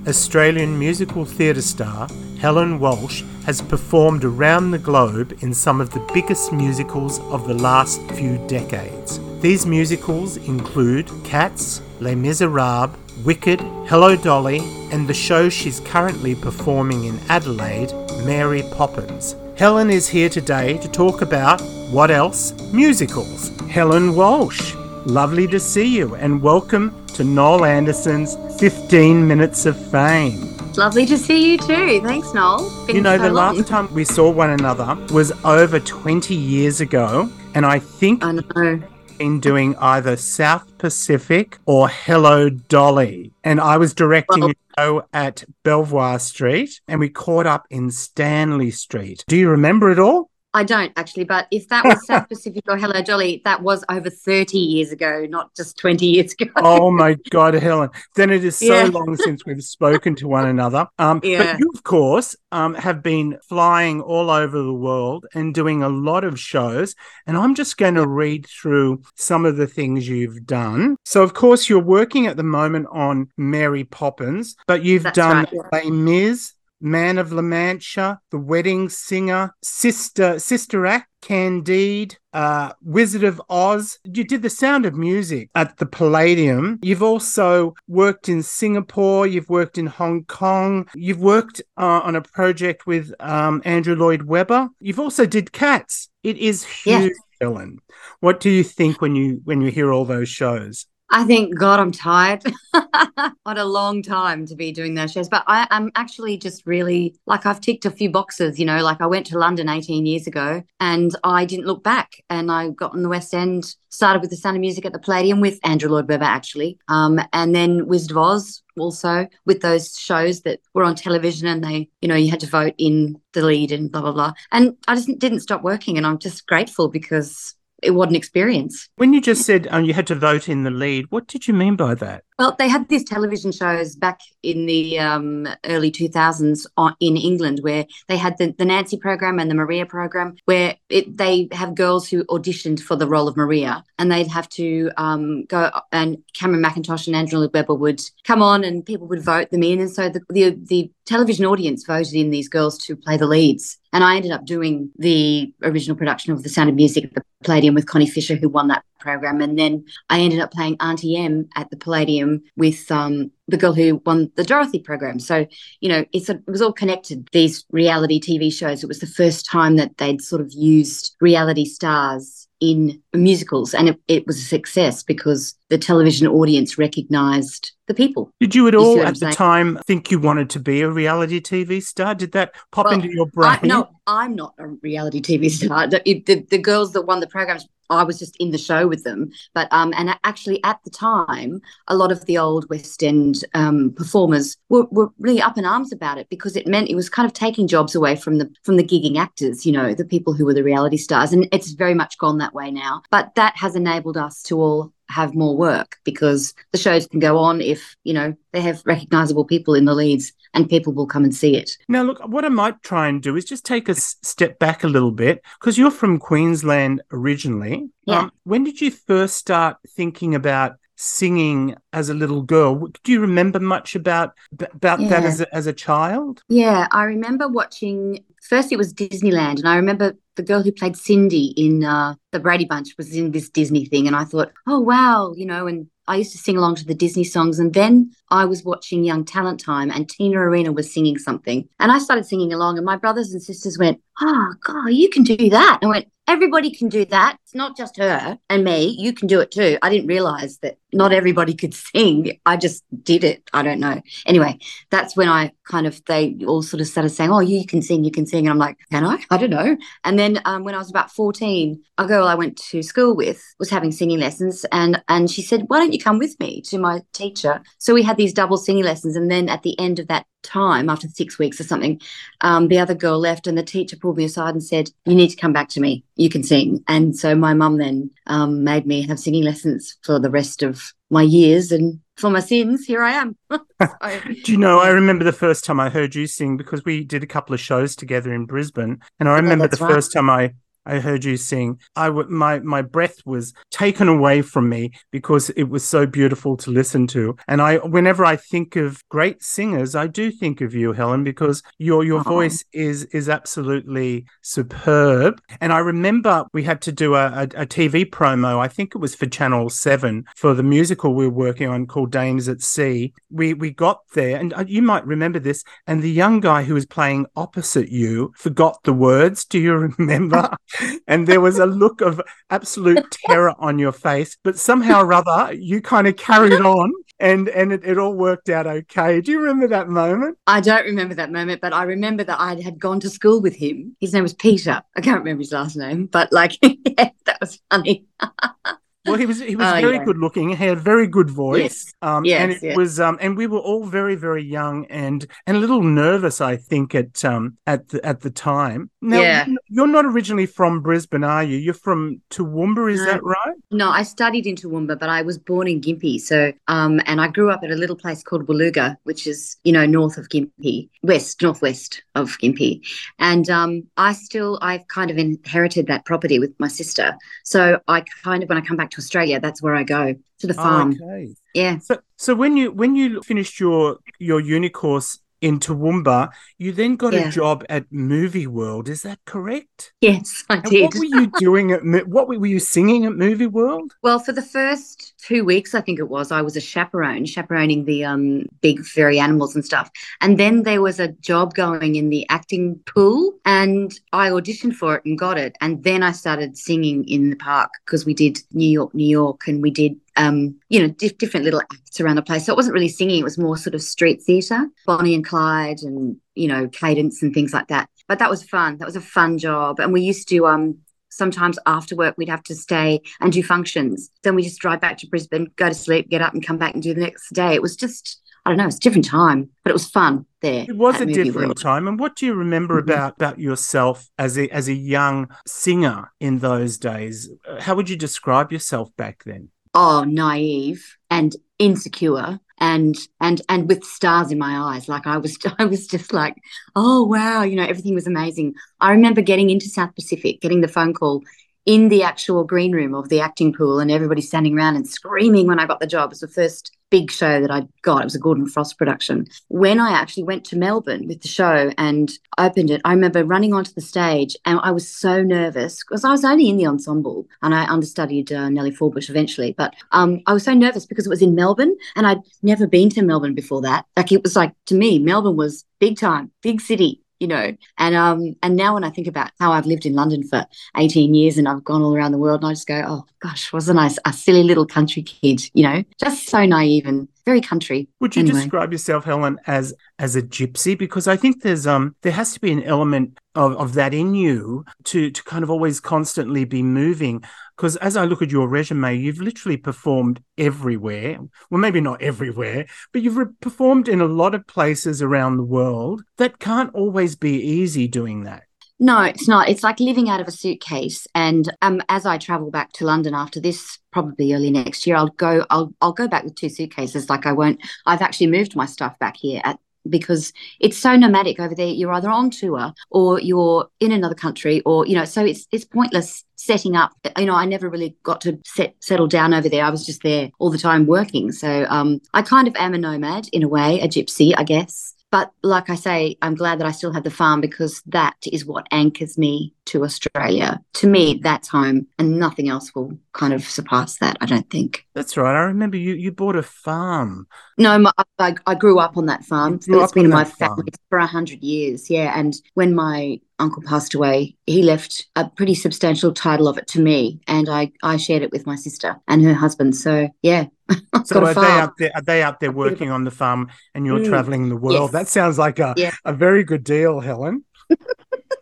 Australian 0.08 0.80
musical 0.80 1.24
theatre 1.24 1.62
star 1.62 2.08
Helen 2.40 2.80
Walsh 2.80 3.22
has 3.46 3.62
performed 3.62 4.26
around 4.26 4.72
the 4.72 4.80
globe 4.80 5.38
in 5.42 5.54
some 5.54 5.80
of 5.80 5.92
the 5.92 6.06
biggest 6.14 6.52
musicals 6.52 7.20
of 7.32 7.48
the 7.48 7.54
last 7.54 8.02
few 8.12 8.38
decades. 8.48 9.20
These 9.40 9.68
musicals 9.68 10.38
include 10.38 11.12
Cats, 11.24 11.82
Les 12.00 12.16
Miserables, 12.16 12.96
Wicked, 13.24 13.60
Hello 13.88 14.16
Dolly, 14.16 14.60
and 14.92 15.08
the 15.08 15.14
show 15.14 15.48
she's 15.48 15.80
currently 15.82 16.34
performing 16.34 17.04
in 17.04 17.20
Adelaide, 17.30 17.92
Mary 18.26 18.64
Poppins. 18.72 19.36
Helen 19.58 19.90
is 19.90 20.08
here 20.08 20.30
today 20.30 20.78
to 20.78 20.88
talk 20.90 21.22
about 21.22 21.62
what 21.92 22.12
else? 22.12 22.54
Musicals. 22.72 23.59
Helen 23.70 24.16
Walsh, 24.16 24.74
lovely 25.06 25.46
to 25.46 25.60
see 25.60 25.86
you 25.86 26.16
and 26.16 26.42
welcome 26.42 27.06
to 27.10 27.24
Noel 27.24 27.66
Anderson's 27.66 28.36
15 28.60 29.28
Minutes 29.28 29.68
of 29.68 29.78
Fame. 29.92 30.58
Lovely 30.76 31.06
to 31.06 31.16
see 31.16 31.52
you 31.52 31.58
too. 31.60 32.02
Thanks, 32.02 32.34
Noel. 32.34 32.68
Been 32.88 32.96
you 32.96 33.02
know, 33.04 33.16
so 33.18 33.24
the 33.24 33.30
long. 33.32 33.58
last 33.58 33.68
time 33.68 33.94
we 33.94 34.04
saw 34.04 34.32
one 34.32 34.50
another 34.50 34.98
was 35.14 35.32
over 35.46 35.80
20 35.80 36.34
years 36.34 36.82
ago, 36.82 37.30
and 37.54 37.64
I 37.64 37.78
think 37.78 38.24
I 38.24 38.32
know 38.32 38.82
been 39.20 39.40
doing 39.40 39.76
either 39.76 40.18
South 40.18 40.76
Pacific 40.80 41.60
or 41.68 41.90
Hello 41.90 42.50
Dolly. 42.50 43.34
And 43.44 43.60
I 43.62 43.78
was 43.78 43.94
directing 43.94 44.40
well, 44.40 44.52
a 44.52 44.82
show 44.82 45.04
at 45.14 45.44
Belvoir 45.64 46.18
Street 46.18 46.80
and 46.88 47.00
we 47.02 47.10
caught 47.10 47.46
up 47.46 47.68
in 47.70 47.92
Stanley 47.92 48.72
Street. 48.72 49.26
Do 49.28 49.36
you 49.36 49.50
remember 49.50 49.92
it 49.92 50.00
all? 50.00 50.32
I 50.54 50.64
don't 50.64 50.92
actually, 50.96 51.26
but 51.26 51.48
if 51.52 51.68
that 51.68 51.86
was 51.86 52.06
South 52.08 52.28
Pacific 52.28 52.64
or 52.68 52.78
Hello 52.78 53.02
Dolly, 53.04 53.42
that 53.46 53.62
was 53.62 53.86
over 53.90 54.10
30 54.10 54.58
years 54.58 54.92
ago, 54.92 55.28
not 55.30 55.56
just 55.56 55.78
20 55.78 56.06
years 56.08 56.34
ago. 56.34 56.52
oh 56.58 56.90
my 56.90 57.16
God, 57.30 57.54
Helen. 57.54 57.90
Then 58.16 58.32
it 58.32 58.44
is 58.44 58.58
so 58.58 58.66
yeah. 58.66 58.86
long 58.86 59.16
since 59.16 59.46
we've 59.46 59.64
spoken 59.64 60.16
to 60.16 60.28
one 60.28 60.48
another. 60.48 60.88
Um, 60.98 61.20
yeah. 61.24 61.52
But 61.54 61.60
you, 61.60 61.72
of 61.74 61.84
course, 61.84 62.36
um, 62.52 62.74
have 62.74 63.04
been 63.04 63.38
flying 63.48 64.02
all 64.02 64.32
over 64.32 64.60
the 64.60 64.74
world 64.74 65.28
and 65.36 65.54
doing 65.54 65.84
a 65.84 65.90
lot 65.90 66.24
of 66.24 66.40
shows. 66.40 66.96
And 67.28 67.38
I'm 67.38 67.54
just 67.54 67.78
going 67.78 67.96
to 67.96 68.08
read 68.08 68.48
through 68.48 69.04
some 69.16 69.46
of 69.46 69.56
the 69.58 69.68
things 69.68 70.10
you've 70.10 70.48
done. 70.48 70.96
So, 71.06 71.22
of 71.22 71.36
course, 71.36 71.70
you're 71.70 71.80
working 71.80 72.26
at 72.26 72.38
the 72.38 72.44
moment 72.44 72.88
on 72.92 73.30
Mary 73.38 73.84
Poppins, 73.84 74.56
but 74.68 74.84
you've 74.84 75.04
That's 75.04 75.16
done 75.16 75.46
right. 75.72 75.86
Les 75.86 75.92
Mis, 75.92 76.54
Man 76.82 77.18
of 77.18 77.32
La 77.32 77.42
Mancha, 77.42 78.20
The 78.32 78.40
Wedding 78.40 78.90
Singer, 78.90 79.54
Sister 79.62 80.40
Sister 80.40 80.86
Act, 80.86 81.10
Candide, 81.22 82.16
uh, 82.34 82.72
Wizard 82.82 83.24
of 83.24 83.42
Oz. 83.50 84.00
You 84.06 84.24
did 84.24 84.42
the 84.42 84.50
Sound 84.50 84.86
of 84.86 84.96
Music 84.96 85.50
at 85.56 85.78
the 85.78 85.86
Palladium. 85.86 86.80
You've 86.82 87.04
also 87.04 87.74
worked 87.88 88.30
in 88.30 88.44
Singapore. 88.44 89.28
You've 89.28 89.50
worked 89.50 89.78
in 89.78 89.88
Hong 89.88 90.24
Kong. 90.26 90.88
You've 90.96 91.22
worked 91.22 91.62
uh, 91.78 92.02
on 92.04 92.16
a 92.16 92.22
project 92.22 92.88
with 92.88 93.14
um, 93.20 93.62
Andrew 93.66 93.96
Lloyd 93.96 94.24
Webber. 94.24 94.70
You've 94.80 95.00
also 95.00 95.26
did 95.26 95.52
Cats. 95.52 96.10
It 96.24 96.38
is 96.38 96.64
huge, 96.64 97.12
yeah. 97.42 97.48
Helen. 97.48 97.80
What 98.20 98.40
do 98.40 98.50
you 98.50 98.64
think 98.64 99.02
when 99.02 99.16
you 99.16 99.42
when 99.44 99.62
you 99.62 99.72
hear 99.72 99.92
all 99.92 100.06
those 100.06 100.30
shows? 100.30 100.86
I 101.12 101.24
think, 101.24 101.58
God, 101.58 101.80
I'm 101.80 101.92
tired. 101.92 102.44
what 103.44 103.58
a 103.58 103.66
long 103.66 104.04
time 104.04 104.46
to 104.46 104.56
be 104.56 104.72
doing 104.72 104.94
those 104.94 105.12
shows. 105.12 105.28
But 105.28 105.44
I, 105.48 105.68
am 105.72 105.92
actually 105.96 106.38
just 106.38 106.68
really 106.68 107.16
like 107.26 107.46
I've 107.46 107.62
ticked 107.62 107.86
a 107.86 107.92
few 107.92 108.10
boxes, 108.12 108.60
you 108.60 108.66
know, 108.66 108.84
like 108.84 109.02
I 109.02 109.08
went 109.08 109.26
to 109.28 109.40
London 109.40 109.70
18 109.70 110.06
years 110.06 110.28
ago 110.28 110.64
and 110.80 111.16
I 111.24 111.46
didn't 111.46 111.66
look 111.66 111.84
back. 111.84 112.24
And 112.30 112.52
I 112.52 112.70
got 112.70 112.94
on 112.94 113.02
the 113.02 113.10
West 113.10 113.34
End, 113.34 113.76
started 113.90 114.22
with 114.22 114.30
the 114.30 114.38
Sound 114.38 114.58
of 114.58 114.62
Music 114.62 114.86
at 114.86 114.94
the 114.94 115.00
Palladium 115.00 115.42
with 115.42 115.60
Andrew 115.64 115.90
Lloyd 115.90 116.08
Webber, 116.08 116.26
actually. 116.26 116.78
Um, 116.88 117.20
and 117.34 117.56
then 117.56 117.88
Wizard 117.88 118.12
of 118.12 118.18
Oz 118.18 118.62
also 118.78 119.28
with 119.46 119.62
those 119.62 119.98
shows 119.98 120.42
that 120.42 120.60
were 120.74 120.84
on 120.84 120.96
television 120.96 121.48
and 121.48 121.64
they, 121.64 121.90
you 122.02 122.08
know, 122.08 122.16
you 122.16 122.30
had 122.30 122.40
to 122.42 122.48
vote 122.48 122.76
in 122.78 123.20
the 123.34 123.42
lead 123.42 123.72
and 123.72 123.92
blah, 123.92 124.02
blah, 124.02 124.12
blah. 124.12 124.34
And 124.52 124.78
I 124.88 124.96
just 124.96 125.18
didn't 125.18 125.42
stop 125.42 125.64
working. 125.64 125.98
And 125.98 126.06
I'm 126.06 126.20
just 126.20 126.46
grateful 126.46 126.88
because 126.88 127.56
it 127.82 127.92
what 127.92 128.10
an 128.10 128.16
experience. 128.16 128.90
When 128.96 129.14
you 129.14 129.22
just 129.22 129.46
said 129.46 129.68
um, 129.72 129.86
you 129.86 129.94
had 129.94 130.08
to 130.08 130.16
vote 130.16 130.50
in 130.50 130.64
the 130.64 130.72
lead, 130.72 131.06
what 131.10 131.28
did 131.28 131.48
you 131.48 131.54
mean 131.54 131.76
by 131.76 131.96
that? 131.96 132.24
Well, 132.38 132.56
they 132.58 132.70
had 132.70 132.88
these 132.88 133.04
television 133.04 133.52
shows 133.52 133.98
back 133.98 134.22
in 134.44 134.66
the 134.66 134.98
um, 134.98 135.46
early 135.66 135.92
2000s 135.92 136.66
on, 136.78 136.96
in 137.02 137.18
England 137.18 137.60
where 137.64 137.86
they 138.08 138.16
had 138.16 138.38
the, 138.38 138.56
the 138.58 138.64
Nancy 138.64 138.96
program 138.96 139.40
and 139.40 139.52
the 139.52 139.56
Maria 139.56 139.86
program, 139.86 140.38
where 140.46 140.78
it, 140.88 141.18
they 141.18 141.50
have 141.52 141.76
girls 141.76 142.08
who 142.08 142.24
auditioned 142.26 142.80
for 142.80 142.96
the 142.96 143.08
role 143.08 143.28
of 143.28 143.36
Maria 143.36 143.84
and 143.98 144.10
they'd 144.10 144.28
have 144.28 144.48
to 144.50 144.90
um, 144.96 145.44
go 145.46 145.70
and 145.92 146.24
Cameron 146.34 146.64
Mackintosh 146.64 147.08
and 147.08 147.16
Andrew 147.16 147.50
Webber 147.54 147.74
would 147.74 148.02
come 148.24 148.42
on 148.42 148.64
and 148.64 148.86
people 148.86 149.08
would 149.08 149.22
vote 149.22 149.50
them 149.52 149.64
in. 149.64 149.82
And 149.82 149.92
so 149.92 150.08
the, 150.08 150.22
the, 150.30 150.58
the 150.64 150.92
television 151.06 151.46
audience 151.46 151.84
voted 151.86 152.14
in 152.14 152.30
these 152.30 152.48
girls 152.48 152.78
to 152.86 152.96
play 152.96 153.18
the 153.18 153.28
leads. 153.28 153.79
And 153.92 154.04
I 154.04 154.16
ended 154.16 154.32
up 154.32 154.46
doing 154.46 154.92
the 154.98 155.52
original 155.64 155.98
production 155.98 156.32
of 156.32 156.44
The 156.44 156.50
Sound 156.50 156.70
of 156.70 156.76
Music 156.76 157.06
at 157.06 157.14
the 157.16 157.24
Palladium 157.44 157.74
with 157.74 157.88
Connie 157.88 158.08
Fisher, 158.08 158.36
who 158.36 158.50
won 158.50 158.68
that 158.68 158.84
program. 159.00 159.42
And 159.42 159.58
then 159.58 159.86
I 160.10 160.20
ended 160.20 160.40
up 160.40 160.52
playing 160.52 160.78
Auntie 160.80 161.16
M 161.16 161.50
at 161.56 161.70
the 161.70 161.78
Palladium 161.78 162.44
with 162.56 162.92
um, 162.92 163.32
the 163.48 163.58
girl 163.58 163.74
who 163.74 164.02
won 164.06 164.32
the 164.36 164.44
Dorothy 164.44 164.80
program. 164.80 165.20
So, 165.20 165.48
you 165.80 165.90
know, 165.90 166.06
it's 166.14 166.30
a, 166.30 166.34
it 166.34 166.48
was 166.48 166.62
all 166.62 166.74
connected, 166.74 167.28
these 167.32 167.66
reality 167.72 168.20
TV 168.20 168.54
shows. 168.54 168.84
It 168.84 168.88
was 168.88 169.00
the 169.00 169.08
first 169.08 169.46
time 169.46 169.78
that 169.78 169.98
they'd 169.98 170.22
sort 170.22 170.42
of 170.42 170.52
used 170.52 171.16
reality 171.20 171.66
stars 171.66 172.49
in 172.60 173.02
musicals 173.14 173.74
and 173.74 173.90
it, 173.90 174.00
it 174.08 174.28
was 174.28 174.38
a 174.38 174.44
success 174.44 175.02
because 175.02 175.56
the 175.70 175.78
television 175.78 176.28
audience 176.28 176.78
recognized 176.78 177.72
the 177.88 177.94
people. 177.94 178.32
Did 178.40 178.54
you 178.54 178.68
at 178.68 178.76
all 178.76 178.98
you 178.98 179.02
at 179.04 179.14
the 179.14 179.20
saying? 179.20 179.34
time 179.34 179.80
think 179.86 180.12
you 180.12 180.20
wanted 180.20 180.50
to 180.52 180.60
be 180.60 180.82
a 180.82 180.90
reality 180.90 181.40
TV 181.40 181.82
star? 181.82 182.16
Did 182.16 182.34
that 182.34 182.54
pop 182.72 182.86
well, 182.86 182.96
into 182.96 183.10
your 183.12 183.28
brain? 183.28 183.60
I, 183.64 183.68
no, 183.68 183.90
I'm 184.08 184.36
not 184.36 184.54
a 184.58 184.68
reality 184.68 185.22
TV 185.22 185.50
star. 185.50 185.88
The, 185.88 186.02
the, 186.26 186.46
the 186.50 186.58
girls 186.58 186.94
that 186.94 187.04
won 187.04 187.20
the 187.20 187.28
programs 187.28 187.68
I 187.90 188.04
was 188.04 188.20
just 188.20 188.36
in 188.38 188.52
the 188.52 188.58
show 188.58 188.88
with 188.88 189.04
them. 189.04 189.32
But 189.54 189.68
um, 189.72 189.94
and 189.98 190.18
actually 190.24 190.64
at 190.64 190.80
the 190.84 190.90
time, 190.90 191.62
a 191.88 191.96
lot 191.96 192.12
of 192.12 192.26
the 192.26 192.38
old 192.38 192.70
West 192.70 193.04
End 193.04 193.44
um, 193.54 193.94
performers 193.96 194.58
were, 194.70 194.86
were 194.92 195.10
really 195.20 195.42
up 195.42 195.58
in 195.58 195.66
arms 195.66 195.92
about 195.92 196.18
it 196.18 196.28
because 196.30 196.56
it 196.56 196.68
meant 196.68 196.90
it 196.90 196.96
was 196.96 197.10
kind 197.10 197.26
of 197.26 197.34
taking 197.34 197.68
jobs 197.68 197.96
away 197.96 198.16
from 198.16 198.38
the 198.38 198.50
from 198.64 198.78
the 198.78 198.84
gigging 198.84 199.18
actors, 199.18 199.66
you 199.66 199.72
know, 199.72 199.94
the 199.94 200.06
people 200.06 200.34
who 200.34 200.46
were 200.46 200.54
the 200.54 200.64
reality 200.64 200.98
stars. 200.98 201.34
And 201.34 201.48
it's 201.52 201.72
very 201.72 201.94
much 201.94 202.18
gone 202.18 202.38
that 202.40 202.54
way 202.54 202.72
now. 202.72 203.02
But 203.12 203.36
that 203.36 203.58
has 203.58 203.76
enabled 203.76 204.18
us 204.18 204.42
to 204.44 204.60
all 204.60 204.94
have 205.10 205.36
more 205.36 205.56
work 205.56 205.98
because 206.04 206.54
the 206.72 206.78
shows 206.78 207.08
can 207.08 207.20
go 207.20 207.38
on 207.38 207.62
if 207.62 207.96
you 208.04 208.14
know 208.14 208.34
they 208.52 208.62
have 208.62 208.82
recognizable 208.86 209.46
people 209.46 209.74
in 209.74 209.86
the 209.86 209.94
leads 209.94 210.34
and 210.54 210.70
people 210.70 210.94
will 210.94 211.08
come 211.08 211.24
and 211.24 211.36
see 211.36 211.56
it 211.56 211.78
now 211.88 212.04
look 212.04 212.20
what 212.28 212.46
i 212.46 212.50
might 212.50 212.82
try 212.84 213.08
and 213.08 213.22
do 213.22 213.36
is 213.36 213.46
just 213.46 213.66
take 213.66 213.90
a 213.90 213.96
step 213.96 214.60
back 214.60 214.84
a 214.84 214.88
little 214.88 215.12
bit 215.12 215.44
because 215.60 215.78
you're 215.78 215.92
from 215.92 216.18
queensland 216.18 217.02
originally 217.12 217.90
yeah. 218.06 218.22
Um, 218.22 218.32
when 218.44 218.64
did 218.64 218.82
you 218.82 218.90
first 218.90 219.36
start 219.36 219.78
thinking 219.88 220.34
about 220.34 220.78
singing 221.00 221.76
as 221.94 222.10
a 222.10 222.14
little 222.14 222.42
girl. 222.42 222.90
Do 223.04 223.12
you 223.12 223.22
remember 223.22 223.60
much 223.60 223.96
about 223.96 224.34
about 224.52 225.00
yeah. 225.00 225.08
that 225.08 225.24
as 225.24 225.40
a, 225.40 225.56
as 225.56 225.66
a 225.66 225.74
child? 225.74 226.44
Yeah, 226.50 226.88
I 226.92 227.04
remember 227.04 227.48
watching. 227.48 228.26
First, 228.42 228.72
it 228.72 228.78
was 228.78 228.94
Disneyland, 228.94 229.60
and 229.60 229.68
I 229.68 229.78
remember 229.78 230.16
the 230.40 230.46
girl 230.46 230.64
who 230.64 230.72
played 230.72 230.96
Cindy 230.96 231.48
in 231.58 231.84
uh, 231.84 232.16
the 232.32 232.40
Brady 232.40 232.64
Bunch 232.64 232.96
was 232.98 233.14
in 233.14 233.32
this 233.32 233.50
Disney 233.50 233.84
thing, 233.84 234.08
and 234.08 234.16
I 234.16 234.24
thought, 234.24 234.54
oh 234.68 234.80
wow, 234.80 235.34
you 235.36 235.46
know, 235.46 235.68
and 235.68 235.88
I 236.08 236.16
used 236.16 236.32
to 236.32 236.38
sing 236.38 236.56
along 236.56 236.76
to 236.76 236.86
the 236.86 236.96
Disney 236.96 237.26
songs, 237.26 237.60
and 237.60 237.74
then 237.74 238.12
I 238.30 238.46
was 238.46 238.64
watching 238.64 239.04
Young 239.04 239.26
Talent 239.26 239.60
Time, 239.60 239.92
and 239.92 240.08
Tina 240.08 240.40
Arena 240.40 240.72
was 240.72 240.94
singing 240.94 241.18
something, 241.18 241.68
and 241.78 241.92
I 241.92 242.00
started 242.00 242.26
singing 242.26 242.54
along, 242.54 242.78
and 242.78 242.86
my 242.86 242.96
brothers 242.96 243.34
and 243.34 243.44
sisters 243.44 243.78
went, 243.78 244.00
oh 244.22 244.54
God, 244.64 244.88
you 244.88 245.10
can 245.10 245.24
do 245.24 245.50
that. 245.50 245.80
And 245.82 245.92
I 245.92 245.96
went, 245.96 246.08
everybody 246.28 246.70
can 246.70 246.90
do 246.90 247.06
that. 247.06 247.38
It's 247.44 247.56
not 247.56 247.76
just 247.76 247.98
her 247.98 248.38
and 248.50 248.64
me. 248.64 248.96
You 249.00 249.14
can 249.14 249.28
do 249.28 249.40
it 249.40 249.50
too. 249.50 249.78
I 249.82 249.90
didn't 249.90 250.08
realize 250.08 250.60
that 250.60 250.78
not 250.94 251.12
everybody 251.12 251.56
could 251.56 251.74
sing. 251.94 252.40
I 252.46 252.56
just 252.58 252.84
did 253.04 253.24
it. 253.24 253.50
I 253.54 253.64
don't 253.64 253.80
know. 253.80 254.02
Anyway, 254.26 254.60
that's 254.92 255.16
when 255.16 255.28
I 255.28 255.52
kind 255.66 255.88
of, 255.88 256.04
they 256.06 256.36
all 256.46 256.62
sort 256.62 256.82
of 256.82 256.88
started 256.88 257.10
saying, 257.10 257.32
Oh, 257.32 257.40
you 257.40 257.66
can 257.66 257.82
sing, 257.82 258.04
you 258.04 258.12
can 258.12 258.26
sing. 258.26 258.46
And 258.46 258.52
I'm 258.52 258.60
like, 258.60 258.78
Can 258.92 259.06
I? 259.06 259.24
I 259.32 259.38
don't 259.38 259.50
know. 259.50 259.78
And 260.04 260.20
then 260.20 260.29
um, 260.46 260.64
when 260.64 260.76
I 260.76 260.78
was 260.78 260.90
about 260.90 261.12
14, 261.12 261.82
a 261.98 262.06
girl 262.06 262.28
I 262.28 262.36
went 262.36 262.58
to 262.70 262.84
school 262.84 263.16
with 263.16 263.44
was 263.60 263.70
having 263.70 263.92
singing 263.92 264.20
lessons. 264.20 264.66
And, 264.72 265.02
and 265.08 265.30
she 265.30 265.42
said, 265.42 265.64
Why 265.68 265.80
don't 265.80 265.94
you 265.94 266.00
come 266.00 266.20
with 266.20 266.40
me 266.40 266.62
to 266.64 266.78
my 266.78 267.02
teacher? 267.14 267.62
So 267.78 267.94
we 267.94 268.04
had 268.04 268.18
these 268.18 268.34
double 268.34 268.58
singing 268.58 268.84
lessons. 268.84 269.16
And 269.16 269.30
then 269.30 269.50
at 269.50 269.64
the 269.64 269.78
end 269.80 270.00
of 270.00 270.08
that 270.08 270.26
time, 270.44 270.90
after 270.90 271.08
six 271.08 271.40
weeks 271.40 271.60
or 271.60 271.64
something, 271.64 272.00
um, 272.42 272.68
the 272.68 272.80
other 272.80 272.96
girl 272.96 273.20
left 273.20 273.48
and 273.48 273.58
the 273.58 273.64
teacher 273.64 273.98
pulled 273.98 274.18
me 274.18 274.26
aside 274.26 274.54
and 274.54 274.64
said, 274.64 274.90
You 275.06 275.16
need 275.16 275.30
to 275.30 275.38
come 275.38 275.54
back 275.54 275.70
to 275.70 275.82
me. 275.82 276.04
You 276.16 276.30
can 276.30 276.44
sing. 276.44 276.84
And 276.88 277.18
so 277.18 277.36
my 277.36 277.54
mum 277.54 277.78
then 277.78 278.12
um, 278.28 278.64
made 278.64 278.86
me 278.86 279.08
have 279.08 279.20
singing 279.20 279.44
lessons 279.44 279.98
for 280.04 280.20
the 280.20 280.30
rest 280.30 280.64
of 280.64 280.94
my 281.10 281.22
years. 281.22 281.72
And 281.72 282.00
for 282.18 282.30
my 282.30 282.40
sins, 282.40 282.86
here 282.86 283.04
I 283.04 283.12
am. 283.12 283.38
so, 283.52 283.60
Do 284.44 284.52
you 284.52 284.58
know, 284.58 284.80
I 284.80 284.90
remember 284.90 285.24
the 285.24 285.32
first 285.32 285.66
time 285.66 285.80
I 285.80 285.90
heard 285.90 286.16
you 286.16 286.28
sing 286.28 286.58
because 286.58 286.84
we 286.86 287.04
did 287.04 287.24
a 287.24 287.28
couple 287.28 287.54
of 287.54 287.60
shows 287.60 287.96
together 287.96 288.34
in 288.34 288.46
Brisbane. 288.46 289.00
And 289.20 289.30
I 289.30 289.34
oh, 289.34 289.36
remember 289.36 289.68
the 289.68 289.84
right. 289.84 289.94
first 289.94 290.14
time 290.14 290.30
I 290.30 290.54
I 290.86 291.00
heard 291.00 291.24
you 291.24 291.38
sing, 291.38 291.80
I 291.96 292.08
w- 292.08 292.30
my 292.30 292.60
my 292.60 292.82
breath 292.82 293.18
was 293.26 293.54
taken 293.72 294.08
away 294.08 294.42
from 294.42 294.70
me 294.70 294.92
because 295.12 295.50
it 295.52 295.64
was 295.64 295.84
so 295.84 296.06
beautiful 296.06 296.58
to 296.58 296.72
listen 296.72 297.08
to. 297.08 297.36
And 297.48 297.62
I, 297.62 297.78
whenever 297.78 298.26
I 298.26 298.36
think 298.36 298.76
of 298.76 299.08
great 299.10 299.44
singers, 299.44 299.96
I 299.96 300.08
do 300.08 300.32
think 300.32 300.62
of 300.62 300.74
you, 300.74 300.94
Helen, 300.94 301.24
because 301.24 301.62
your 301.78 302.04
your 302.04 302.22
oh. 302.22 302.24
voice 302.24 302.64
is 302.74 303.04
is 303.06 303.30
absolutely 303.30 304.26
superb. 304.42 305.42
And 305.62 305.74
I 305.74 305.80
remember 305.80 306.46
we 306.54 306.64
had 306.64 306.82
to 306.84 306.92
do 306.92 307.16
a, 307.16 307.28
a, 307.28 307.44
a 307.44 307.66
TV 307.66 308.10
promo. 308.10 308.60
I 308.60 308.68
think 308.68 308.96
it 308.96 309.00
was 309.00 309.16
for 309.16 309.26
Channel 309.26 309.70
Seven 309.70 310.26
for 310.36 310.54
the 310.54 310.64
musical 310.64 311.14
we 311.14 311.28
were 311.28 311.34
working 311.34 311.68
on 311.68 311.88
called 311.88 312.12
Dames 312.12 312.48
at 312.48 312.62
Sea. 312.62 313.14
We 313.30 313.54
we 313.54 313.72
got 313.72 314.02
there, 314.14 314.40
and 314.40 314.54
uh, 314.54 314.66
you 314.68 314.82
might 314.82 315.06
remember 315.06 315.40
this. 315.40 315.64
And 315.88 316.02
the 316.02 316.12
young 316.12 316.40
guy 316.40 316.64
who 316.64 316.74
was 316.74 316.86
playing 316.86 317.28
opposite 317.36 317.90
you 317.90 318.34
forgot 318.36 318.80
the 318.84 318.94
words. 318.94 319.46
Do 319.46 319.60
you 319.60 319.76
remember? 319.98 320.50
and 321.08 321.28
there 321.28 321.42
was 321.42 321.60
a 321.60 321.66
look 321.66 322.02
of 322.02 322.22
absolute 322.50 323.10
terror 323.26 323.54
on 323.60 323.80
your 323.80 323.92
face, 323.92 324.38
but 324.44 324.58
somehow 324.58 325.02
or 325.02 325.14
other 325.14 325.54
you 325.54 325.82
kind 325.82 326.08
of 326.08 326.16
carried 326.16 326.62
on 326.62 326.92
and 327.20 327.50
and 327.50 327.74
it, 327.74 327.84
it 327.84 327.98
all 327.98 328.14
worked 328.14 328.50
out 328.50 328.68
okay. 328.68 329.22
Do 329.22 329.32
you 329.32 329.40
remember 329.40 329.68
that 329.68 329.90
moment? 329.90 330.38
I 330.48 330.62
don't 330.62 330.86
remember 330.86 331.16
that 331.16 331.32
moment, 331.32 331.62
but 331.62 331.74
I 331.74 331.84
remember 331.84 332.24
that 332.24 332.40
I 332.40 332.60
had 332.62 332.80
gone 332.80 333.00
to 333.02 333.10
school 333.10 333.42
with 333.42 333.56
him. 333.56 333.96
His 334.00 334.14
name 334.14 334.24
was 334.24 334.34
Peter. 334.34 334.82
I 334.96 335.02
can't 335.02 335.20
remember 335.20 335.42
his 335.42 335.52
last 335.52 335.76
name, 335.76 336.06
but 336.06 336.32
like 336.32 336.58
yeah, 336.62 337.10
that 337.26 337.38
was 337.42 337.60
funny. 337.70 338.06
Well, 339.10 339.20
he 339.20 339.26
was 339.26 339.40
he 339.40 339.56
was 339.56 339.68
oh, 339.68 339.82
very 339.82 339.98
yeah. 339.98 340.04
good 340.04 340.18
looking. 340.18 340.50
He 340.50 340.56
had 340.56 340.78
a 340.78 340.82
very 340.82 341.08
good 341.08 341.30
voice. 341.30 341.62
Yes. 341.62 341.94
Um, 342.02 342.26
yes, 342.26 342.42
and 342.42 342.52
it 342.52 342.64
yes. 342.64 342.78
was 342.78 343.00
um, 343.00 343.18
and 343.22 343.36
we 343.36 343.48
were 343.48 343.60
all 343.60 343.86
very 343.86 344.16
very 344.16 344.44
young 344.44 344.86
and 344.86 345.26
and 345.46 345.58
a 345.58 345.60
little 345.60 345.84
nervous, 345.84 346.42
I 346.42 346.58
think, 346.58 346.96
at 346.96 347.24
um 347.26 347.58
at 347.66 347.90
the 347.90 348.06
at 348.06 348.22
the 348.22 348.30
time. 348.30 348.90
Now, 349.02 349.22
yeah. 349.22 349.46
you're 349.68 349.88
not 349.88 350.06
originally 350.06 350.46
from 350.46 350.82
Brisbane, 350.82 351.24
are 351.24 351.44
you? 351.44 351.58
You're 351.58 351.74
from 351.74 352.22
Toowoomba, 352.30 352.92
is 352.92 353.00
no. 353.00 353.06
that 353.06 353.24
right? 353.24 353.56
No, 353.72 353.90
I 353.90 354.04
studied 354.04 354.46
in 354.46 354.56
Toowoomba, 354.56 355.00
but 355.00 355.10
I 355.10 355.22
was 355.22 355.38
born 355.38 355.68
in 355.68 355.82
Gympie. 355.82 356.20
So 356.20 356.52
um, 356.68 357.02
and 357.06 357.22
I 357.22 357.28
grew 357.28 357.52
up 357.52 357.64
at 357.64 357.72
a 357.72 357.76
little 357.76 357.96
place 357.96 358.24
called 358.24 358.48
Woolooga, 358.48 358.96
which 359.04 359.28
is 359.28 359.58
you 359.64 359.72
know 359.72 359.86
north 359.86 360.18
of 360.18 360.30
Gympie, 360.30 360.90
west 361.04 361.42
northwest 361.42 362.04
of 362.16 362.38
Gympie, 362.40 362.82
and 363.20 363.50
um, 363.50 363.88
I 363.98 364.14
still 364.14 364.60
I've 364.62 364.88
kind 364.88 365.12
of 365.12 365.18
inherited 365.18 365.88
that 365.88 366.06
property 366.06 366.40
with 366.40 366.54
my 366.60 366.68
sister. 366.68 367.18
So 367.44 367.80
I 367.88 368.04
kind 368.24 368.44
of 368.44 368.50
when 368.50 368.58
I 368.58 368.62
come 368.62 368.78
back 368.78 368.92
to 368.92 368.99
Australia, 369.00 369.40
that's 369.40 369.62
where 369.62 369.76
I 369.76 369.84
go 369.84 370.16
to 370.40 370.48
the 370.48 370.54
farm. 370.54 370.92
okay. 371.02 371.34
Yeah. 371.54 371.80
So, 371.80 372.00
so 372.18 372.36
when 372.36 372.58
you 372.58 372.72
when 372.72 372.96
you 372.96 373.22
finished 373.24 373.60
your 373.60 373.98
your 374.20 374.40
uni 374.40 374.70
course 374.70 375.20
in 375.42 375.60
Toowoomba, 375.60 376.30
you 376.58 376.72
then 376.72 376.96
got 376.96 377.14
yeah. 377.14 377.28
a 377.28 377.32
job 377.32 377.64
at 377.70 377.86
Movie 377.92 378.48
World. 378.48 378.90
Is 378.90 379.04
that 379.04 379.20
correct? 379.26 379.94
Yes, 380.02 380.44
I 380.50 380.56
and 380.56 380.64
did. 380.66 380.84
What 380.84 380.96
were 380.96 381.06
you 381.06 381.32
doing 381.40 381.72
at 381.72 382.08
What 382.08 382.28
were 382.28 382.46
you 382.46 382.60
singing 382.60 383.06
at 383.06 383.14
Movie 383.14 383.48
World? 383.48 383.94
Well, 384.02 384.20
for 384.20 384.32
the 384.32 384.42
first 384.42 385.14
two 385.18 385.44
weeks, 385.46 385.74
I 385.74 385.82
think 385.82 386.00
it 386.00 386.10
was, 386.10 386.32
I 386.32 386.42
was 386.42 386.56
a 386.56 386.62
chaperone, 386.62 387.26
chaperoning 387.26 387.86
the 387.86 388.06
um, 388.06 388.46
big 388.62 388.84
furry 388.86 389.20
animals 389.20 389.56
and 389.56 389.64
stuff. 389.64 389.90
And 390.22 390.38
then 390.38 390.64
there 390.64 390.82
was 390.82 391.00
a 391.00 391.10
job 391.10 391.54
going 391.54 391.96
in 391.96 392.10
the 392.10 392.28
acting 392.30 392.80
pool, 392.86 393.34
and 393.46 393.98
I 394.14 394.30
auditioned 394.30 394.76
for 394.76 394.96
it 394.96 395.06
and 395.06 395.18
got 395.18 395.38
it. 395.38 395.56
And 395.62 395.84
then 395.84 396.04
I 396.04 396.12
started 396.12 396.58
singing 396.58 397.08
in 397.08 397.30
the 397.30 397.36
park 397.36 397.72
because 397.86 398.06
we 398.06 398.14
did 398.14 398.40
New 398.52 398.70
York, 398.70 398.94
New 398.94 399.08
York, 399.08 399.48
and 399.48 399.62
we 399.62 399.72
did 399.72 399.96
um, 400.20 400.60
you 400.70 400.80
know, 400.82 400.90
di- 400.90 401.10
different 401.10 401.46
little 401.46 401.62
acts 401.62 402.00
around 402.00 402.18
the 402.18 402.22
place. 402.22 402.46
So 402.46 402.54
it 402.54 402.58
wasn't 402.58 402.74
really 402.74 402.90
singing; 402.90 403.20
it 403.20 403.24
was 403.24 403.38
more 403.38 403.58
sort 403.58 403.74
of 403.74 403.82
street 403.82 404.22
theatre, 404.22 404.68
Bonnie 404.86 405.16
and 405.16 405.26
Clyde, 405.26 405.80
and 405.82 406.18
you 406.36 406.48
know, 406.48 406.68
cadence 406.68 407.24
and 407.24 407.34
things 407.34 407.54
like 407.54 407.68
that. 407.68 407.90
But 408.08 408.20
that 408.20 408.30
was 408.30 408.44
fun. 408.44 408.78
That 408.78 408.86
was 408.86 408.96
a 408.96 409.02
fun 409.02 409.38
job, 409.38 409.80
and 409.80 409.94
we 409.94 410.02
used 410.02 410.28
to 410.30 410.46
um, 410.48 410.80
sometimes 411.10 411.58
after 411.66 411.96
work 411.96 412.16
we'd 412.18 412.30
have 412.30 412.44
to 412.44 412.56
stay 412.56 413.02
and 413.22 413.32
do 413.32 413.42
functions. 413.42 414.12
Then 414.24 414.36
we 414.36 414.44
just 414.44 414.60
drive 414.60 414.82
back 414.82 414.98
to 415.00 415.08
Brisbane, 415.08 415.48
go 415.56 415.70
to 415.70 415.76
sleep, 415.76 416.10
get 416.10 416.22
up, 416.22 416.34
and 416.34 416.46
come 416.46 416.58
back 416.58 416.74
and 416.74 416.84
do 416.84 416.94
the 416.94 417.02
next 417.02 417.32
day. 417.34 417.54
It 417.54 417.62
was 417.62 417.76
just 417.76 418.22
I 418.46 418.52
don't 418.52 418.58
know, 418.58 418.68
it's 418.68 418.78
a 418.78 418.80
different 418.80 419.06
time, 419.06 419.50
but 419.64 419.70
it 419.70 419.74
was 419.74 419.90
fun 419.90 420.26
there. 420.42 420.66
It 420.68 420.78
was 420.78 421.00
a 421.02 421.06
different 421.06 421.50
World. 421.50 421.62
time. 421.62 421.88
And 421.88 422.00
what 422.00 422.16
do 422.16 422.26
you 422.26 422.34
remember 422.34 422.82
mm-hmm. 422.82 422.90
about 422.90 423.14
about 423.16 423.40
yourself 423.40 424.10
as 424.18 424.38
a 424.38 424.50
as 424.50 424.68
a 424.68 424.74
young 424.74 425.30
singer 425.46 426.12
in 426.20 426.40
those 426.40 426.78
days? 426.78 427.30
How 427.60 427.76
would 427.76 427.90
you 427.90 427.96
describe 427.96 428.52
yourself 428.52 428.90
back 428.98 429.24
then? 429.24 429.50
Oh 429.74 430.04
naive 430.04 430.98
and 431.10 431.36
insecure 431.60 432.40
and 432.60 432.96
and 433.22 433.42
and 433.50 433.68
with 433.68 433.84
stars 433.84 434.32
in 434.32 434.38
my 434.38 434.76
eyes. 434.76 434.88
Like 434.90 435.08
i 435.08 435.18
was 435.18 435.38
i 435.60 435.66
was 435.66 435.88
just 435.88 436.14
like 436.14 436.36
oh 436.76 437.04
wow 437.04 437.44
you 437.44 437.56
know 437.56 437.64
everything 437.66 437.96
was 437.96 438.08
amazing. 438.08 438.54
I 438.80 438.92
remember 438.92 439.22
getting 439.22 439.50
into 439.50 439.68
south 439.68 439.96
pacific 439.96 440.42
getting 440.42 440.62
the 440.62 440.68
phone 440.68 440.94
call 440.94 441.24
in 441.66 441.90
the 441.90 442.04
actual 442.04 442.44
green 442.44 442.72
room 442.72 442.96
of 442.96 443.10
the 443.10 443.20
acting 443.20 443.54
pool 443.54 443.80
and 443.80 443.92
everybody 443.92 444.22
standing 444.22 444.58
around 444.58 444.76
and 444.76 444.88
screaming 444.88 445.48
when 445.48 445.60
i 445.60 445.66
got 445.66 445.80
the 445.80 445.88
job. 445.88 446.10
It 446.10 446.12
was 446.12 446.20
the 446.20 446.28
first 446.28 446.76
big 446.90 447.12
show 447.12 447.42
that 447.42 447.52
I 447.52 447.68
got. 447.82 448.02
It 448.02 448.06
was 448.06 448.16
a 448.16 448.20
Gordon 448.20 448.48
Frost 448.48 448.78
production. 448.78 449.28
When 449.48 449.80
I 449.80 449.92
actually 449.92 450.24
went 450.24 450.46
to 450.46 450.58
Melbourne 450.58 451.08
with 451.08 451.22
the 451.22 451.28
show 451.28 451.72
and 451.78 452.12
opened 452.38 452.70
it, 452.70 452.82
I 452.86 452.94
remember 452.94 453.24
running 453.24 453.54
onto 453.54 453.72
the 453.74 453.82
stage 453.82 454.36
and 454.46 454.60
I 454.64 454.72
was 454.72 454.88
so 454.88 455.22
nervous 455.24 455.84
because 455.84 456.04
I 456.04 456.12
was 456.12 456.26
only 456.26 456.50
in 456.50 456.58
the 456.58 456.68
ensemble 456.68 457.28
and 457.42 457.54
I 457.54 457.66
understudied 457.66 458.32
uh, 458.32 458.50
Nellie 458.50 458.72
Forbush 458.72 459.10
eventually. 459.10 459.54
But 459.58 459.76
um, 459.92 460.22
I 460.28 460.34
was 460.34 460.44
so 460.44 460.54
nervous 460.54 460.86
because 460.86 461.06
it 461.06 461.10
was 461.10 461.22
in 461.22 461.36
Melbourne 461.36 461.76
and 461.96 462.08
I'd 462.08 462.22
never 462.44 462.68
been 462.68 462.90
to 462.92 463.02
Melbourne 463.02 463.36
before 463.36 463.62
that. 463.62 463.86
Like 463.96 464.12
it 464.12 464.24
was 464.24 464.36
like 464.36 464.54
to 464.68 464.76
me, 464.76 465.00
Melbourne 465.00 465.38
was 465.38 465.66
big 465.80 465.98
time, 465.98 466.32
big 466.42 466.62
city 466.62 467.02
you 467.20 467.28
know 467.28 467.56
and 467.78 467.96
um 467.96 468.36
and 468.42 468.56
now 468.56 468.74
when 468.74 468.84
i 468.84 468.90
think 468.90 469.08
about 469.08 469.32
how 469.40 469.52
i've 469.52 469.66
lived 469.66 469.86
in 469.86 469.94
london 469.94 470.24
for 470.24 470.46
18 470.78 471.14
years 471.14 471.38
and 471.38 471.48
i've 471.48 471.64
gone 471.64 471.82
all 471.82 471.96
around 471.96 472.12
the 472.12 472.18
world 472.18 472.42
and 472.42 472.50
i 472.50 472.54
just 472.54 472.68
go 472.68 472.82
oh 472.86 473.06
gosh 473.20 473.52
wasn't 473.52 473.78
i 473.78 473.90
a 474.06 474.14
silly 474.14 474.44
little 474.44 474.66
country 474.66 475.02
kid 475.04 475.42
you 475.54 475.64
know? 475.64 475.84
Just 476.00 476.28
so 476.28 476.46
naive 476.46 476.86
and 476.86 477.08
very 477.26 477.42
country 477.42 477.88
would 478.00 478.16
you 478.16 478.22
anyway. 478.22 478.40
describe 478.40 478.72
yourself 478.72 479.04
helen 479.06 479.38
as 479.48 479.74
as 479.98 480.16
a 480.16 480.22
gypsy 480.22 480.78
because 480.78 481.08
i 481.08 481.16
think 481.16 481.42
there's 481.42 481.68
um 481.68 481.96
there 482.02 482.12
has 482.12 482.34
to 482.34 482.40
be 482.40 482.52
an 482.52 482.64
element 482.64 483.18
of, 483.36 483.56
of 483.58 483.74
that 483.74 483.94
in 483.94 484.16
you 484.16 484.66
to 484.84 485.12
to 485.12 485.24
kind 485.24 485.44
of 485.44 485.50
always 485.50 485.80
constantly 485.80 486.46
be 486.46 486.64
moving 486.64 487.24
because 487.60 487.76
as 487.76 487.98
I 487.98 488.06
look 488.06 488.22
at 488.22 488.32
your 488.32 488.48
resume, 488.48 488.96
you've 488.96 489.20
literally 489.20 489.58
performed 489.58 490.24
everywhere. 490.38 491.18
Well, 491.50 491.60
maybe 491.60 491.82
not 491.82 492.02
everywhere, 492.02 492.68
but 492.94 493.02
you've 493.02 493.18
re- 493.18 493.26
performed 493.42 493.90
in 493.90 494.00
a 494.00 494.06
lot 494.06 494.34
of 494.34 494.48
places 494.48 495.02
around 495.02 495.36
the 495.36 495.44
world. 495.44 496.02
That 496.20 496.40
can't 496.40 496.74
always 496.74 497.18
be 497.18 497.34
easy 497.34 497.90
doing 497.90 498.24
that. 498.24 498.44
No, 498.82 499.02
it's 499.02 499.28
not. 499.28 499.50
It's 499.50 499.64
like 499.64 499.80
living 499.82 500.10
out 500.10 500.22
of 500.22 500.28
a 500.28 500.32
suitcase. 500.32 501.06
And 501.14 501.52
um, 501.62 501.82
as 501.90 502.06
I 502.06 502.18
travel 502.18 502.50
back 502.50 502.72
to 502.74 502.86
London 502.86 503.14
after 503.14 503.42
this, 503.42 503.78
probably 503.92 504.34
early 504.34 504.52
next 504.52 504.88
year, 504.88 504.96
I'll 504.96 505.08
go. 505.08 505.46
I'll 505.50 505.74
I'll 505.82 505.92
go 505.92 506.08
back 506.08 506.24
with 506.24 506.36
two 506.36 506.48
suitcases. 506.48 507.10
Like 507.10 507.26
I 507.26 507.34
won't. 507.34 507.60
I've 507.86 508.02
actually 508.02 508.28
moved 508.28 508.56
my 508.56 508.66
stuff 508.66 508.98
back 508.98 509.18
here 509.18 509.42
at 509.44 509.60
because 509.90 510.32
it's 510.62 510.78
so 510.78 510.96
nomadic 510.96 511.40
over 511.42 511.56
there. 511.56 511.68
You're 511.68 511.92
either 511.94 512.10
on 512.10 512.30
tour 512.30 512.74
or 512.90 513.20
you're 513.20 513.68
in 513.82 513.92
another 513.92 514.16
country, 514.16 514.62
or 514.62 514.88
you 514.88 514.96
know, 514.96 515.06
so 515.06 515.26
it's 515.26 515.46
it's 515.52 515.66
pointless 515.66 516.24
setting 516.38 516.78
up. 516.78 516.92
You 517.18 517.26
know, 517.26 517.36
I 517.36 517.44
never 517.44 517.70
really 517.70 517.98
got 518.04 518.22
to 518.22 518.40
set 518.46 518.76
settle 518.80 519.08
down 519.08 519.34
over 519.34 519.50
there. 519.50 519.66
I 519.66 519.70
was 519.72 519.86
just 519.86 520.04
there 520.04 520.32
all 520.40 520.52
the 520.52 520.58
time 520.58 520.86
working. 520.86 521.34
So 521.34 521.66
um, 521.70 522.00
I 522.14 522.22
kind 522.22 522.48
of 522.48 522.56
am 522.56 522.74
a 522.74 522.78
nomad 522.78 523.28
in 523.34 523.44
a 523.44 523.50
way, 523.50 523.82
a 523.82 523.90
gypsy, 523.90 524.34
I 524.38 524.44
guess. 524.44 524.96
But 525.12 525.32
like 525.42 525.70
I 525.70 525.76
say, 525.76 526.18
I'm 526.22 526.36
glad 526.36 526.60
that 526.60 526.68
I 526.68 526.72
still 526.72 526.94
have 526.94 527.04
the 527.04 527.10
farm 527.10 527.42
because 527.42 527.82
that 527.88 528.16
is 528.32 528.46
what 528.46 528.68
anchors 528.72 529.18
me 529.18 529.54
to 529.66 529.84
Australia. 529.84 530.62
To 530.74 530.88
me, 530.88 531.20
that's 531.24 531.48
home, 531.48 531.88
and 531.98 532.20
nothing 532.20 532.48
else 532.48 532.74
will 532.76 532.98
kind 533.14 533.34
of 533.34 533.44
surpass 533.44 533.98
that. 533.98 534.18
I 534.22 534.28
don't 534.28 534.50
think. 534.50 534.86
That's 534.94 535.18
right. 535.18 535.36
I 535.36 535.46
remember 535.46 535.78
you 535.78 535.96
you 535.96 536.12
bought 536.12 536.36
a 536.36 536.44
farm. 536.44 537.28
No, 537.58 537.78
my, 537.80 537.92
I, 538.20 538.36
I 538.46 538.56
grew 538.56 538.80
up 538.80 538.98
on 538.98 539.08
that 539.08 539.26
farm. 539.26 539.56
It's 539.56 539.92
been 539.92 540.06
in 540.06 540.12
my 540.12 540.26
family 540.26 540.72
for 540.90 541.00
a 541.00 541.08
hundred 541.08 541.44
years. 541.44 541.90
Yeah, 541.90 542.14
and 542.16 542.36
when 542.54 542.76
my 542.76 543.20
uncle 543.40 543.64
passed 543.64 543.94
away, 543.94 544.36
he 544.46 544.64
left 544.64 545.08
a 545.16 545.30
pretty 545.30 545.56
substantial 545.56 546.14
title 546.14 546.48
of 546.48 546.58
it 546.58 546.68
to 546.68 546.82
me, 546.82 547.20
and 547.28 547.50
I 547.50 547.72
I 547.84 547.98
shared 547.98 548.24
it 548.24 548.32
with 548.32 548.46
my 548.46 548.56
sister 548.56 548.98
and 549.08 549.24
her 549.24 549.34
husband. 549.34 549.76
So 549.76 550.10
yeah, 550.22 550.46
so 551.06 551.24
are 551.24 551.34
they 551.34 551.42
up 551.42 551.74
there? 551.78 551.92
Are 551.96 552.02
they 552.02 552.24
up 552.24 552.40
there 552.40 552.52
working 552.52 552.92
on 552.92 553.04
the 553.04 553.12
farm, 553.12 553.50
and 553.74 553.86
you're 553.86 554.00
mm, 554.00 554.08
traveling 554.08 554.50
the 554.50 554.58
world? 554.58 554.90
Yes. 554.90 554.92
That 554.92 555.08
sounds 555.08 555.38
like 555.38 555.60
a 555.60 555.74
yeah. 555.78 555.96
a 556.06 556.14
very 556.14 556.44
good 556.44 556.64
deal, 556.64 557.00
Helen. 557.00 557.46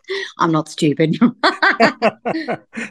I'm 0.38 0.52
not 0.52 0.68
stupid. 0.68 1.16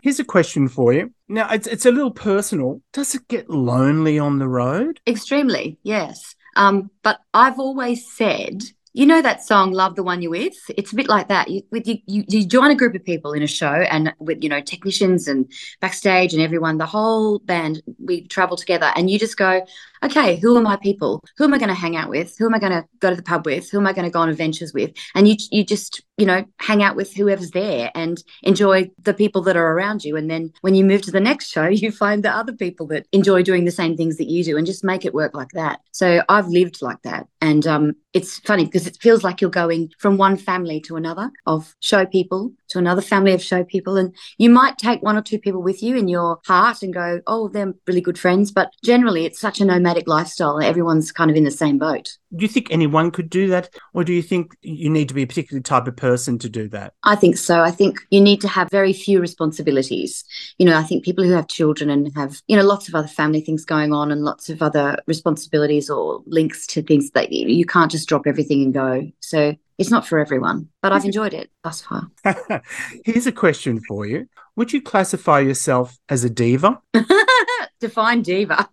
Here's 0.04 0.20
a 0.20 0.26
question 0.26 0.68
for 0.68 0.94
you. 0.94 1.14
Now, 1.28 1.50
it's 1.52 1.68
it's 1.68 1.86
a 1.86 1.92
little 1.92 2.12
personal. 2.12 2.82
Does 2.94 3.16
it 3.16 3.28
get 3.28 3.50
lonely 3.50 4.20
on 4.20 4.40
the 4.40 4.48
road? 4.48 5.00
Extremely, 5.08 5.78
yes. 5.84 6.36
Um, 6.56 6.90
but 7.04 7.20
I've 7.34 7.60
always 7.60 8.12
said 8.12 8.64
you 8.98 9.06
know 9.06 9.22
that 9.22 9.44
song 9.44 9.74
love 9.74 9.96
the 9.96 10.02
one 10.02 10.24
you're 10.24 10.32
with? 10.32 10.58
It's 10.76 10.92
a 10.92 10.96
bit 10.96 11.08
like 11.08 11.28
that. 11.28 11.50
You, 11.50 11.62
with 11.72 11.88
you, 11.88 12.00
you, 12.08 12.24
you 12.28 12.44
join 12.48 12.72
a 12.72 12.76
group 12.76 12.96
of 12.96 13.06
people 13.06 13.32
in 13.34 13.44
a 13.44 13.48
show 13.48 13.68
and 13.68 14.12
with 14.18 14.42
you 14.42 14.50
know 14.50 14.60
technicians 14.60 15.28
and 15.28 15.52
backstage 15.82 16.34
and 16.34 16.42
everyone 16.42 16.80
the 16.80 16.88
whole 16.88 17.38
band 17.38 17.84
we 18.04 18.26
travel 18.28 18.58
together 18.58 18.92
and 18.96 19.08
you 19.12 19.20
just 19.20 19.38
go 19.38 19.64
okay, 20.04 20.38
who 20.38 20.56
are 20.58 20.62
my 20.62 20.78
people? 20.78 21.24
Who 21.38 21.44
am 21.44 21.54
I 21.54 21.58
going 21.58 21.70
to 21.70 21.76
hang 21.76 21.96
out 21.96 22.10
with? 22.10 22.36
Who 22.38 22.46
am 22.46 22.54
I 22.54 22.60
going 22.60 22.72
to 22.72 22.86
go 23.00 23.10
to 23.10 23.16
the 23.16 23.24
pub 23.24 23.46
with? 23.46 23.70
Who 23.70 23.78
am 23.78 23.88
I 23.88 23.94
going 23.94 24.06
to 24.06 24.12
go 24.12 24.20
on 24.20 24.30
adventures 24.30 24.74
with? 24.74 24.92
And 25.16 25.28
you 25.28 25.36
you 25.52 25.64
just 25.64 26.02
you 26.18 26.26
know 26.26 26.46
hang 26.60 26.82
out 26.84 26.96
with 26.96 27.14
whoever's 27.14 27.52
there 27.52 27.92
and 27.96 28.22
enjoy 28.44 28.90
the 29.02 29.14
people 29.14 29.42
that 29.44 29.58
are 29.58 29.74
around 29.74 30.04
you. 30.04 30.16
And 30.18 30.30
then 30.30 30.52
when 30.62 30.76
you 30.76 30.84
move 30.84 31.02
to 31.04 31.12
the 31.12 31.20
next 31.20 31.50
show, 31.50 31.68
you 31.68 31.92
find 31.92 32.24
the 32.24 32.32
other 32.32 32.54
people 32.54 32.88
that 32.88 33.06
enjoy 33.12 33.44
doing 33.44 33.66
the 33.66 33.72
same 33.72 33.96
things 33.96 34.18
that 34.18 34.30
you 34.30 34.44
do, 34.44 34.58
and 34.58 34.66
just 34.66 34.84
make 34.84 35.06
it 35.06 35.14
work 35.14 35.36
like 35.36 35.50
that. 35.54 35.80
So 35.92 36.24
I've 36.30 36.48
lived 36.48 36.82
like 36.82 37.02
that, 37.04 37.28
and 37.42 37.66
um, 37.66 37.94
it's 38.14 38.40
funny 38.40 38.66
because 38.66 38.88
it 38.88 38.98
feels 39.02 39.24
like 39.24 39.42
you're 39.42 39.50
going 39.50 39.92
from 40.00 40.18
one 40.18 40.38
family 40.38 40.80
to 40.82 40.96
another 40.96 41.32
of 41.46 41.76
show 41.80 42.06
people 42.06 42.52
to 42.70 42.80
another 42.80 43.02
family 43.02 43.34
of 43.34 43.42
show 43.42 43.64
people, 43.64 43.98
and 43.98 44.16
you 44.38 44.50
might 44.50 44.78
take 44.78 45.02
one 45.02 45.18
or 45.18 45.22
two 45.22 45.40
people 45.40 45.62
with 45.62 45.82
you 45.82 45.96
in 45.96 46.08
your 46.08 46.40
heart 46.46 46.82
and 46.82 46.94
go, 46.94 47.22
oh, 47.28 47.48
they're 47.48 47.74
really 47.86 48.02
good 48.02 48.20
friends, 48.20 48.52
but 48.52 48.72
generally 48.84 49.26
it's 49.26 49.40
such 49.40 49.62
a 49.62 49.66
nomadic 49.88 50.08
lifestyle, 50.08 50.58
and 50.58 50.66
everyone's 50.66 51.12
kind 51.12 51.32
of 51.32 51.38
in 51.38 51.44
the 51.46 51.52
same 51.52 51.78
boat. 51.78 52.18
Do 52.36 52.44
you 52.44 52.50
think 52.50 52.68
anyone 52.70 53.10
could 53.12 53.30
do 53.30 53.48
that? 53.48 53.70
Or 53.94 54.04
do 54.04 54.12
you 54.12 54.22
think 54.22 54.56
you 54.62 54.90
need 54.90 55.08
to 55.08 55.14
be 55.14 55.24
a 55.24 55.28
particular 55.28 55.62
type 55.62 55.88
of 55.88 55.96
person 55.96 56.38
to 56.40 56.50
do 56.50 56.68
that? 56.70 56.94
I 57.04 57.16
think 57.16 57.38
so. 57.38 57.62
I 57.62 57.72
think 57.72 58.00
you 58.10 58.20
need 58.20 58.42
to 58.42 58.50
have 58.50 58.70
very 58.70 58.92
few 58.92 59.22
responsibilities. 59.22 60.26
You 60.58 60.66
know, 60.66 60.78
I 60.78 60.84
think 60.84 61.06
people 61.06 61.24
who 61.24 61.32
have 61.32 61.48
children 61.48 61.90
and 61.90 62.12
have, 62.16 62.42
you 62.48 62.58
know, 62.58 62.66
lots 62.66 62.90
of 62.90 62.96
other 62.96 63.08
family 63.08 63.40
things 63.40 63.64
going 63.64 63.94
on 63.94 64.12
and 64.12 64.24
lots 64.26 64.50
of 64.50 64.62
other 64.62 64.98
responsibilities 65.08 65.90
or 65.90 66.22
links 66.26 66.68
to 66.68 66.82
things 66.82 67.12
that 67.12 67.32
you 67.32 67.66
can't 67.66 67.92
just 67.92 68.10
drop 68.10 68.28
everything 68.28 68.62
and 68.64 68.74
go. 68.74 69.10
So 69.22 69.56
it's 69.78 69.92
not 69.92 70.06
for 70.06 70.20
everyone, 70.20 70.70
but 70.82 70.92
I've 70.92 71.06
enjoyed 71.06 71.34
it 71.34 71.50
thus 71.64 71.82
far. 71.82 72.10
Here's 73.06 73.28
a 73.28 73.32
question 73.32 73.80
for 73.88 74.06
you 74.06 74.28
Would 74.58 74.74
you 74.74 74.82
classify 74.82 75.40
yourself 75.40 75.98
as 76.10 76.24
a 76.24 76.30
diva? 76.30 76.82
Define 77.80 78.24
diva 78.24 78.68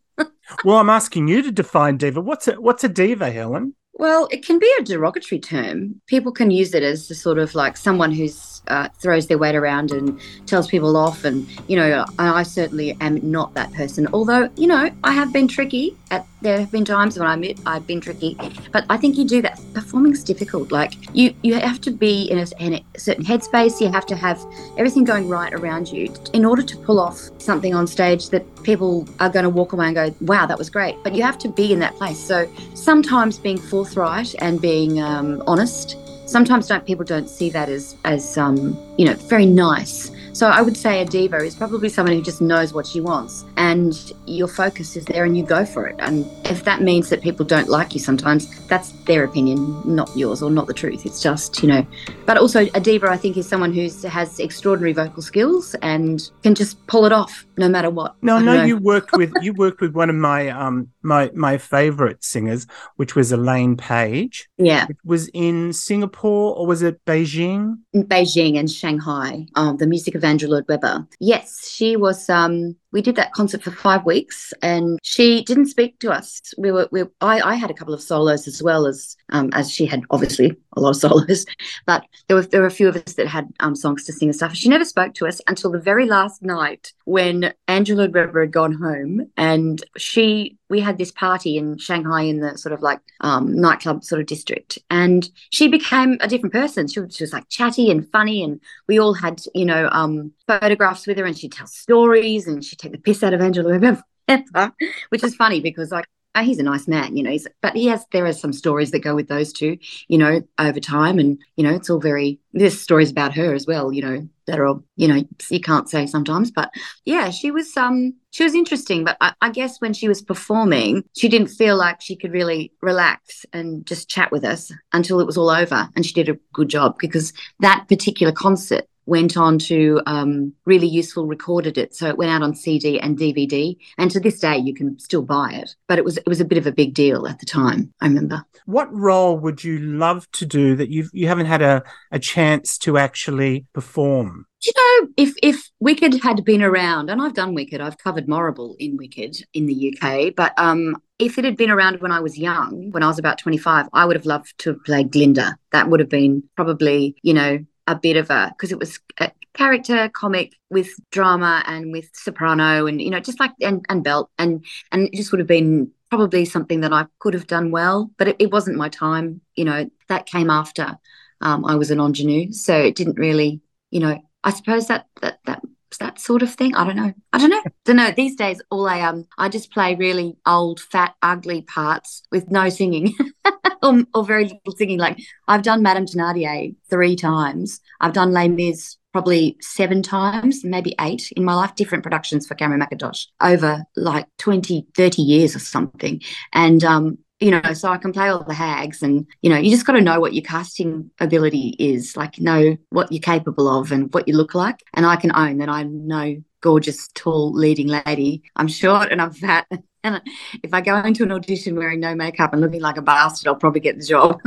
well, 0.64 0.78
I'm 0.78 0.90
asking 0.90 1.28
you 1.28 1.42
to 1.42 1.52
define 1.52 1.96
diva. 1.96 2.20
What's 2.20 2.48
a 2.48 2.60
what's 2.60 2.84
a 2.84 2.88
diva, 2.88 3.30
Helen? 3.30 3.74
Well, 3.94 4.28
it 4.32 4.44
can 4.44 4.58
be 4.58 4.70
a 4.78 4.82
derogatory 4.82 5.40
term. 5.40 6.00
People 6.06 6.32
can 6.32 6.50
use 6.50 6.74
it 6.74 6.82
as 6.82 7.10
a 7.10 7.14
sort 7.14 7.38
of 7.38 7.54
like 7.54 7.76
someone 7.76 8.10
who's 8.10 8.53
uh, 8.68 8.88
throws 8.98 9.26
their 9.26 9.38
weight 9.38 9.54
around 9.54 9.90
and 9.90 10.18
tells 10.46 10.68
people 10.68 10.96
off. 10.96 11.24
And, 11.24 11.46
you 11.68 11.76
know, 11.76 12.04
I, 12.18 12.42
certainly 12.42 12.96
am 13.00 13.18
not 13.30 13.54
that 13.54 13.72
person. 13.72 14.06
Although, 14.12 14.50
you 14.56 14.66
know, 14.66 14.90
I 15.02 15.12
have 15.12 15.32
been 15.32 15.48
tricky. 15.48 15.96
At, 16.10 16.26
there 16.42 16.60
have 16.60 16.70
been 16.70 16.84
times 16.84 17.18
when 17.18 17.26
I 17.26 17.34
admit 17.34 17.58
I've 17.66 17.86
been 17.86 18.00
tricky. 18.00 18.36
But 18.70 18.84
I 18.90 18.96
think 18.96 19.16
you 19.16 19.24
do 19.24 19.40
that. 19.42 19.60
Performing's 19.72 20.22
difficult. 20.22 20.70
Like, 20.70 20.94
you, 21.16 21.34
you 21.42 21.54
have 21.54 21.80
to 21.82 21.90
be 21.90 22.24
in 22.30 22.38
a, 22.38 22.46
in 22.58 22.74
a 22.74 22.98
certain 22.98 23.24
headspace. 23.24 23.80
You 23.80 23.90
have 23.90 24.06
to 24.06 24.16
have 24.16 24.44
everything 24.76 25.04
going 25.04 25.28
right 25.28 25.52
around 25.52 25.90
you 25.90 26.12
in 26.32 26.44
order 26.44 26.62
to 26.62 26.76
pull 26.78 27.00
off 27.00 27.18
something 27.38 27.74
on 27.74 27.86
stage 27.86 28.28
that 28.30 28.44
people 28.62 29.08
are 29.20 29.30
going 29.30 29.44
to 29.44 29.50
walk 29.50 29.72
away 29.72 29.86
and 29.86 29.94
go, 29.94 30.14
wow, 30.20 30.46
that 30.46 30.58
was 30.58 30.70
great. 30.70 30.96
But 31.02 31.14
you 31.14 31.22
have 31.22 31.38
to 31.38 31.48
be 31.48 31.72
in 31.72 31.78
that 31.80 31.94
place. 31.96 32.18
So 32.18 32.50
sometimes 32.74 33.38
being 33.38 33.58
forthright 33.58 34.34
and 34.40 34.60
being 34.60 35.00
um, 35.00 35.42
honest 35.46 35.96
sometimes 36.26 36.68
don't 36.68 36.84
people 36.84 37.04
don't 37.04 37.28
see 37.28 37.50
that 37.50 37.68
as 37.68 37.96
as 38.04 38.38
um, 38.38 38.78
you 38.98 39.04
know 39.04 39.14
very 39.14 39.46
nice 39.46 40.10
so 40.34 40.48
I 40.48 40.62
would 40.62 40.76
say 40.76 41.00
a 41.00 41.04
diva 41.04 41.36
is 41.36 41.54
probably 41.54 41.88
someone 41.88 42.12
who 42.16 42.20
just 42.20 42.40
knows 42.40 42.74
what 42.74 42.88
she 42.88 43.00
wants 43.00 43.44
and 43.56 44.12
your 44.26 44.48
focus 44.48 44.96
is 44.96 45.04
there 45.04 45.24
and 45.24 45.36
you 45.36 45.44
go 45.44 45.64
for 45.64 45.86
it. 45.86 45.94
And 46.00 46.28
if 46.44 46.64
that 46.64 46.82
means 46.82 47.08
that 47.10 47.22
people 47.22 47.46
don't 47.46 47.68
like 47.68 47.94
you 47.94 48.00
sometimes, 48.00 48.66
that's 48.66 48.90
their 49.04 49.22
opinion, 49.22 49.80
not 49.84 50.10
yours 50.16 50.42
or 50.42 50.50
not 50.50 50.66
the 50.66 50.74
truth. 50.74 51.06
It's 51.06 51.22
just, 51.22 51.62
you 51.62 51.68
know. 51.68 51.86
But 52.26 52.36
also 52.36 52.66
a 52.74 52.80
diva 52.80 53.08
I 53.08 53.16
think 53.16 53.36
is 53.36 53.48
someone 53.48 53.72
who 53.72 53.88
has 54.08 54.40
extraordinary 54.40 54.92
vocal 54.92 55.22
skills 55.22 55.76
and 55.82 56.20
can 56.42 56.56
just 56.56 56.84
pull 56.88 57.06
it 57.06 57.12
off 57.12 57.46
no 57.56 57.68
matter 57.68 57.90
what. 57.90 58.16
No, 58.20 58.40
no, 58.40 58.64
you 58.64 58.76
worked 58.76 59.12
with 59.12 59.32
you 59.40 59.52
worked 59.52 59.80
with 59.80 59.94
one 59.94 60.10
of 60.10 60.16
my 60.16 60.48
um 60.48 60.88
my 61.02 61.30
my 61.34 61.58
favorite 61.58 62.24
singers, 62.24 62.66
which 62.96 63.14
was 63.14 63.30
Elaine 63.30 63.76
Paige. 63.76 64.48
Yeah. 64.58 64.86
It 64.88 64.96
was 65.04 65.28
in 65.28 65.72
Singapore 65.72 66.56
or 66.56 66.66
was 66.66 66.82
it 66.82 67.04
Beijing? 67.04 67.78
Beijing 67.94 68.58
and 68.58 68.68
Shanghai. 68.68 69.46
Um, 69.54 69.76
the 69.76 69.86
music 69.86 70.16
of 70.16 70.23
Andrew 70.24 70.48
Lloyd 70.48 70.64
Webber. 70.68 71.06
Yes, 71.20 71.68
she 71.68 71.96
was. 71.96 72.28
Um, 72.28 72.76
we 72.94 73.02
did 73.02 73.16
that 73.16 73.32
concert 73.32 73.60
for 73.60 73.72
five 73.72 74.06
weeks, 74.06 74.54
and 74.62 75.00
she 75.02 75.42
didn't 75.42 75.66
speak 75.66 75.98
to 75.98 76.12
us. 76.12 76.40
We 76.56 76.70
were. 76.70 76.88
We, 76.92 77.02
I, 77.20 77.40
I 77.40 77.54
had 77.56 77.68
a 77.68 77.74
couple 77.74 77.92
of 77.92 78.00
solos 78.00 78.46
as 78.46 78.62
well 78.62 78.86
as 78.86 79.16
um, 79.30 79.50
as 79.52 79.68
she 79.70 79.84
had 79.84 80.04
obviously 80.10 80.56
a 80.76 80.80
lot 80.80 80.90
of 80.90 80.96
solos, 81.04 81.44
but 81.86 82.04
there 82.28 82.36
were 82.36 82.42
there 82.42 82.60
were 82.60 82.68
a 82.68 82.70
few 82.70 82.88
of 82.88 82.96
us 82.96 83.14
that 83.14 83.26
had 83.26 83.48
um, 83.58 83.74
songs 83.74 84.04
to 84.04 84.12
sing 84.12 84.28
and 84.28 84.36
stuff. 84.36 84.54
She 84.54 84.68
never 84.68 84.84
spoke 84.84 85.12
to 85.14 85.26
us 85.26 85.40
until 85.48 85.72
the 85.72 85.80
very 85.80 86.06
last 86.06 86.40
night 86.40 86.92
when 87.04 87.52
Andrew 87.66 87.96
Lloyd 87.96 88.14
Webber 88.14 88.42
had 88.42 88.52
gone 88.52 88.74
home, 88.74 89.28
and 89.36 89.84
she 89.96 90.56
we 90.70 90.78
had 90.78 90.96
this 90.96 91.10
party 91.10 91.56
in 91.56 91.78
Shanghai 91.78 92.22
in 92.22 92.38
the 92.38 92.56
sort 92.56 92.72
of 92.72 92.80
like 92.80 93.00
um, 93.22 93.60
nightclub 93.60 94.04
sort 94.04 94.20
of 94.20 94.28
district, 94.28 94.78
and 94.88 95.28
she 95.50 95.66
became 95.66 96.16
a 96.20 96.28
different 96.28 96.52
person. 96.52 96.86
She, 96.86 97.00
she 97.10 97.24
was 97.24 97.32
like 97.32 97.48
chatty 97.48 97.90
and 97.90 98.08
funny, 98.12 98.44
and 98.44 98.60
we 98.86 99.00
all 99.00 99.14
had 99.14 99.42
you 99.52 99.64
know 99.64 99.88
um, 99.90 100.32
photographs 100.46 101.06
with 101.06 101.18
her, 101.18 101.24
and 101.24 101.36
she'd 101.36 101.52
tell 101.52 101.66
stories, 101.66 102.46
and 102.46 102.64
she'd 102.64 102.78
take 102.78 102.92
the 102.92 102.98
piss 102.98 103.22
out 103.22 103.34
of 103.34 103.40
Angela 103.40 103.78
Webber, 104.28 104.72
which 105.08 105.24
is 105.24 105.34
funny 105.34 105.60
because 105.60 105.90
like 105.90 106.06
uh, 106.34 106.42
he's 106.42 106.58
a 106.58 106.64
nice 106.64 106.88
man, 106.88 107.16
you 107.16 107.22
know. 107.22 107.36
But 107.62 107.76
he 107.76 107.86
has 107.86 108.04
there 108.10 108.26
are 108.26 108.32
some 108.32 108.52
stories 108.52 108.90
that 108.90 109.00
go 109.00 109.14
with 109.14 109.28
those 109.28 109.52
two, 109.52 109.78
you 110.08 110.18
know, 110.18 110.42
over 110.58 110.80
time, 110.80 111.18
and 111.18 111.38
you 111.56 111.64
know, 111.64 111.74
it's 111.74 111.88
all 111.88 112.00
very. 112.00 112.40
There's 112.52 112.80
stories 112.80 113.10
about 113.10 113.34
her 113.34 113.54
as 113.54 113.66
well, 113.66 113.92
you 113.92 114.02
know, 114.02 114.28
that 114.46 114.58
are 114.58 114.80
you 114.96 115.08
know 115.08 115.24
you 115.50 115.60
can't 115.60 115.88
say 115.88 116.06
sometimes, 116.06 116.50
but 116.50 116.70
yeah, 117.04 117.30
she 117.30 117.50
was 117.50 117.76
um 117.76 118.14
she 118.30 118.42
was 118.42 118.54
interesting, 118.54 119.04
but 119.04 119.16
I, 119.20 119.32
I 119.40 119.50
guess 119.50 119.80
when 119.80 119.92
she 119.92 120.08
was 120.08 120.22
performing, 120.22 121.04
she 121.16 121.28
didn't 121.28 121.48
feel 121.48 121.76
like 121.76 122.00
she 122.00 122.16
could 122.16 122.32
really 122.32 122.72
relax 122.82 123.46
and 123.52 123.86
just 123.86 124.08
chat 124.08 124.32
with 124.32 124.44
us 124.44 124.72
until 124.92 125.20
it 125.20 125.26
was 125.26 125.36
all 125.36 125.50
over, 125.50 125.88
and 125.94 126.04
she 126.04 126.14
did 126.14 126.28
a 126.28 126.38
good 126.52 126.68
job 126.68 126.96
because 126.98 127.32
that 127.60 127.86
particular 127.88 128.32
concert 128.32 128.86
went 129.06 129.36
on 129.36 129.58
to 129.58 130.00
um, 130.06 130.52
really 130.64 130.86
useful 130.86 131.26
recorded 131.26 131.78
it. 131.78 131.94
So 131.94 132.08
it 132.08 132.18
went 132.18 132.30
out 132.30 132.42
on 132.42 132.54
cd 132.54 133.00
and 133.00 133.18
dvd 133.18 133.76
and 133.98 134.10
to 134.10 134.20
this 134.20 134.40
day 134.40 134.56
you 134.56 134.74
can 134.74 134.98
still 134.98 135.22
buy 135.22 135.52
it. 135.52 135.74
But 135.88 135.98
it 135.98 136.04
was 136.04 136.16
it 136.18 136.26
was 136.26 136.40
a 136.40 136.44
bit 136.44 136.58
of 136.58 136.66
a 136.66 136.72
big 136.72 136.94
deal 136.94 137.26
at 137.26 137.38
the 137.38 137.46
time 137.46 137.92
i 138.00 138.06
remember. 138.06 138.44
What 138.66 138.92
role 138.94 139.38
would 139.38 139.62
you 139.62 139.78
love 139.78 140.30
to 140.32 140.46
do 140.46 140.76
that 140.76 140.90
you 140.90 141.08
you 141.12 141.28
haven't 141.28 141.46
had 141.46 141.62
a, 141.62 141.82
a 142.10 142.18
chance 142.18 142.78
to 142.78 142.98
actually 142.98 143.66
perform? 143.72 144.46
You 144.62 144.72
know, 144.76 145.08
if 145.18 145.34
if 145.42 145.70
Wicked 145.78 146.22
had 146.22 146.42
been 146.44 146.62
around, 146.62 147.10
and 147.10 147.20
I've 147.20 147.34
done 147.34 147.54
Wicked, 147.54 147.82
I've 147.82 147.98
covered 147.98 148.28
Morrible 148.28 148.76
in 148.78 148.96
Wicked 148.96 149.44
in 149.52 149.66
the 149.66 149.94
UK, 149.94 150.34
but 150.34 150.54
um, 150.56 150.96
if 151.18 151.38
it 151.38 151.44
had 151.44 151.56
been 151.56 151.70
around 151.70 152.00
when 152.00 152.12
I 152.12 152.20
was 152.20 152.38
young, 152.38 152.90
when 152.90 153.02
I 153.02 153.08
was 153.08 153.18
about 153.18 153.38
25, 153.38 153.88
I 153.92 154.04
would 154.04 154.16
have 154.16 154.26
loved 154.26 154.56
to 154.58 154.70
have 154.70 154.84
played 154.84 155.12
Glinda. 155.12 155.56
That 155.72 155.88
would 155.88 156.00
have 156.00 156.08
been 156.08 156.42
probably, 156.56 157.14
you 157.22 157.34
know, 157.34 157.58
a 157.86 157.94
bit 157.94 158.16
of 158.16 158.30
a 158.30 158.52
because 158.56 158.72
it 158.72 158.78
was 158.78 158.98
a 159.18 159.30
character 159.54 160.08
comic 160.08 160.54
with 160.70 160.90
drama 161.10 161.62
and 161.66 161.92
with 161.92 162.08
soprano 162.12 162.86
and 162.86 163.00
you 163.00 163.10
know 163.10 163.20
just 163.20 163.38
like 163.38 163.52
and, 163.60 163.84
and 163.88 164.02
belt 164.02 164.30
and 164.38 164.64
and 164.90 165.08
it 165.08 165.14
just 165.14 165.30
would 165.30 165.38
have 165.38 165.48
been 165.48 165.90
probably 166.10 166.44
something 166.44 166.80
that 166.80 166.92
I 166.92 167.06
could 167.18 167.34
have 167.34 167.46
done 167.46 167.70
well 167.70 168.10
but 168.18 168.28
it, 168.28 168.36
it 168.38 168.52
wasn't 168.52 168.76
my 168.76 168.88
time 168.88 169.40
you 169.54 169.64
know 169.64 169.88
that 170.08 170.26
came 170.26 170.50
after 170.50 170.98
um, 171.40 171.64
I 171.64 171.74
was 171.76 171.90
an 171.90 172.00
ingenue 172.00 172.52
so 172.52 172.76
it 172.76 172.94
didn't 172.96 173.18
really 173.18 173.60
you 173.90 174.00
know 174.00 174.20
I 174.42 174.50
suppose 174.50 174.88
that 174.88 175.06
that 175.20 175.38
that 175.46 175.62
that 175.98 176.20
sort 176.20 176.42
of 176.42 176.52
thing. 176.52 176.74
I 176.74 176.84
don't 176.84 176.96
know. 176.96 177.12
I 177.32 177.38
don't 177.38 177.50
know. 177.50 177.62
I 177.64 177.70
don't 177.84 177.96
know. 177.96 178.10
These 178.10 178.36
days, 178.36 178.60
all 178.70 178.88
I 178.88 179.00
um, 179.02 179.26
I 179.38 179.48
just 179.48 179.70
play 179.70 179.94
really 179.94 180.36
old, 180.46 180.80
fat, 180.80 181.14
ugly 181.22 181.62
parts 181.62 182.22
with 182.30 182.50
no 182.50 182.68
singing, 182.68 183.14
or, 183.84 184.02
or, 184.14 184.24
very 184.24 184.44
little 184.44 184.76
singing. 184.76 184.98
Like 184.98 185.18
I've 185.48 185.62
done 185.62 185.82
Madame 185.82 186.06
Thénardier 186.06 186.74
three 186.90 187.16
times. 187.16 187.80
I've 188.00 188.12
done 188.12 188.32
Les 188.32 188.48
Mis 188.48 188.96
probably 189.12 189.56
seven 189.60 190.02
times, 190.02 190.64
maybe 190.64 190.94
eight 191.00 191.30
in 191.36 191.44
my 191.44 191.54
life, 191.54 191.74
different 191.76 192.02
productions 192.02 192.46
for 192.46 192.56
Cameron 192.56 192.80
Mackintosh 192.80 193.26
over 193.40 193.84
like 193.94 194.26
20, 194.38 194.88
30 194.96 195.22
years 195.22 195.54
or 195.54 195.60
something. 195.60 196.20
And 196.52 196.82
um, 196.82 197.18
you 197.40 197.50
know, 197.50 197.74
so 197.74 197.90
I 197.90 197.98
can 197.98 198.12
play 198.12 198.28
all 198.28 198.42
the 198.42 198.54
hags 198.54 199.02
and, 199.02 199.26
you 199.42 199.50
know, 199.50 199.56
you 199.56 199.70
just 199.70 199.86
got 199.86 199.92
to 199.92 200.00
know 200.00 200.18
what 200.18 200.34
your 200.34 200.42
casting 200.42 201.10
ability 201.20 201.76
is, 201.78 202.16
like 202.16 202.40
know 202.40 202.76
what 202.90 203.12
you're 203.12 203.20
capable 203.20 203.68
of 203.68 203.92
and 203.92 204.12
what 204.14 204.26
you 204.26 204.36
look 204.36 204.54
like. 204.54 204.80
And 204.94 205.04
I 205.04 205.16
can 205.16 205.34
own 205.36 205.58
that 205.58 205.68
I'm 205.68 206.06
no 206.06 206.36
gorgeous, 206.64 207.08
tall 207.14 207.52
leading 207.52 207.88
lady. 207.88 208.42
I'm 208.56 208.68
short 208.68 209.12
and 209.12 209.20
I'm 209.22 209.32
fat. 209.32 209.66
And 210.06 210.20
if 210.62 210.74
I 210.74 210.82
go 210.82 210.98
into 210.98 211.22
an 211.22 211.32
audition 211.32 211.76
wearing 211.76 211.98
no 211.98 212.14
makeup 212.14 212.52
and 212.52 212.60
looking 212.60 212.82
like 212.82 212.98
a 212.98 213.02
bastard, 213.02 213.48
I'll 213.48 213.54
probably 213.54 213.80
get 213.80 213.98
the 213.98 214.04
job. 214.04 214.38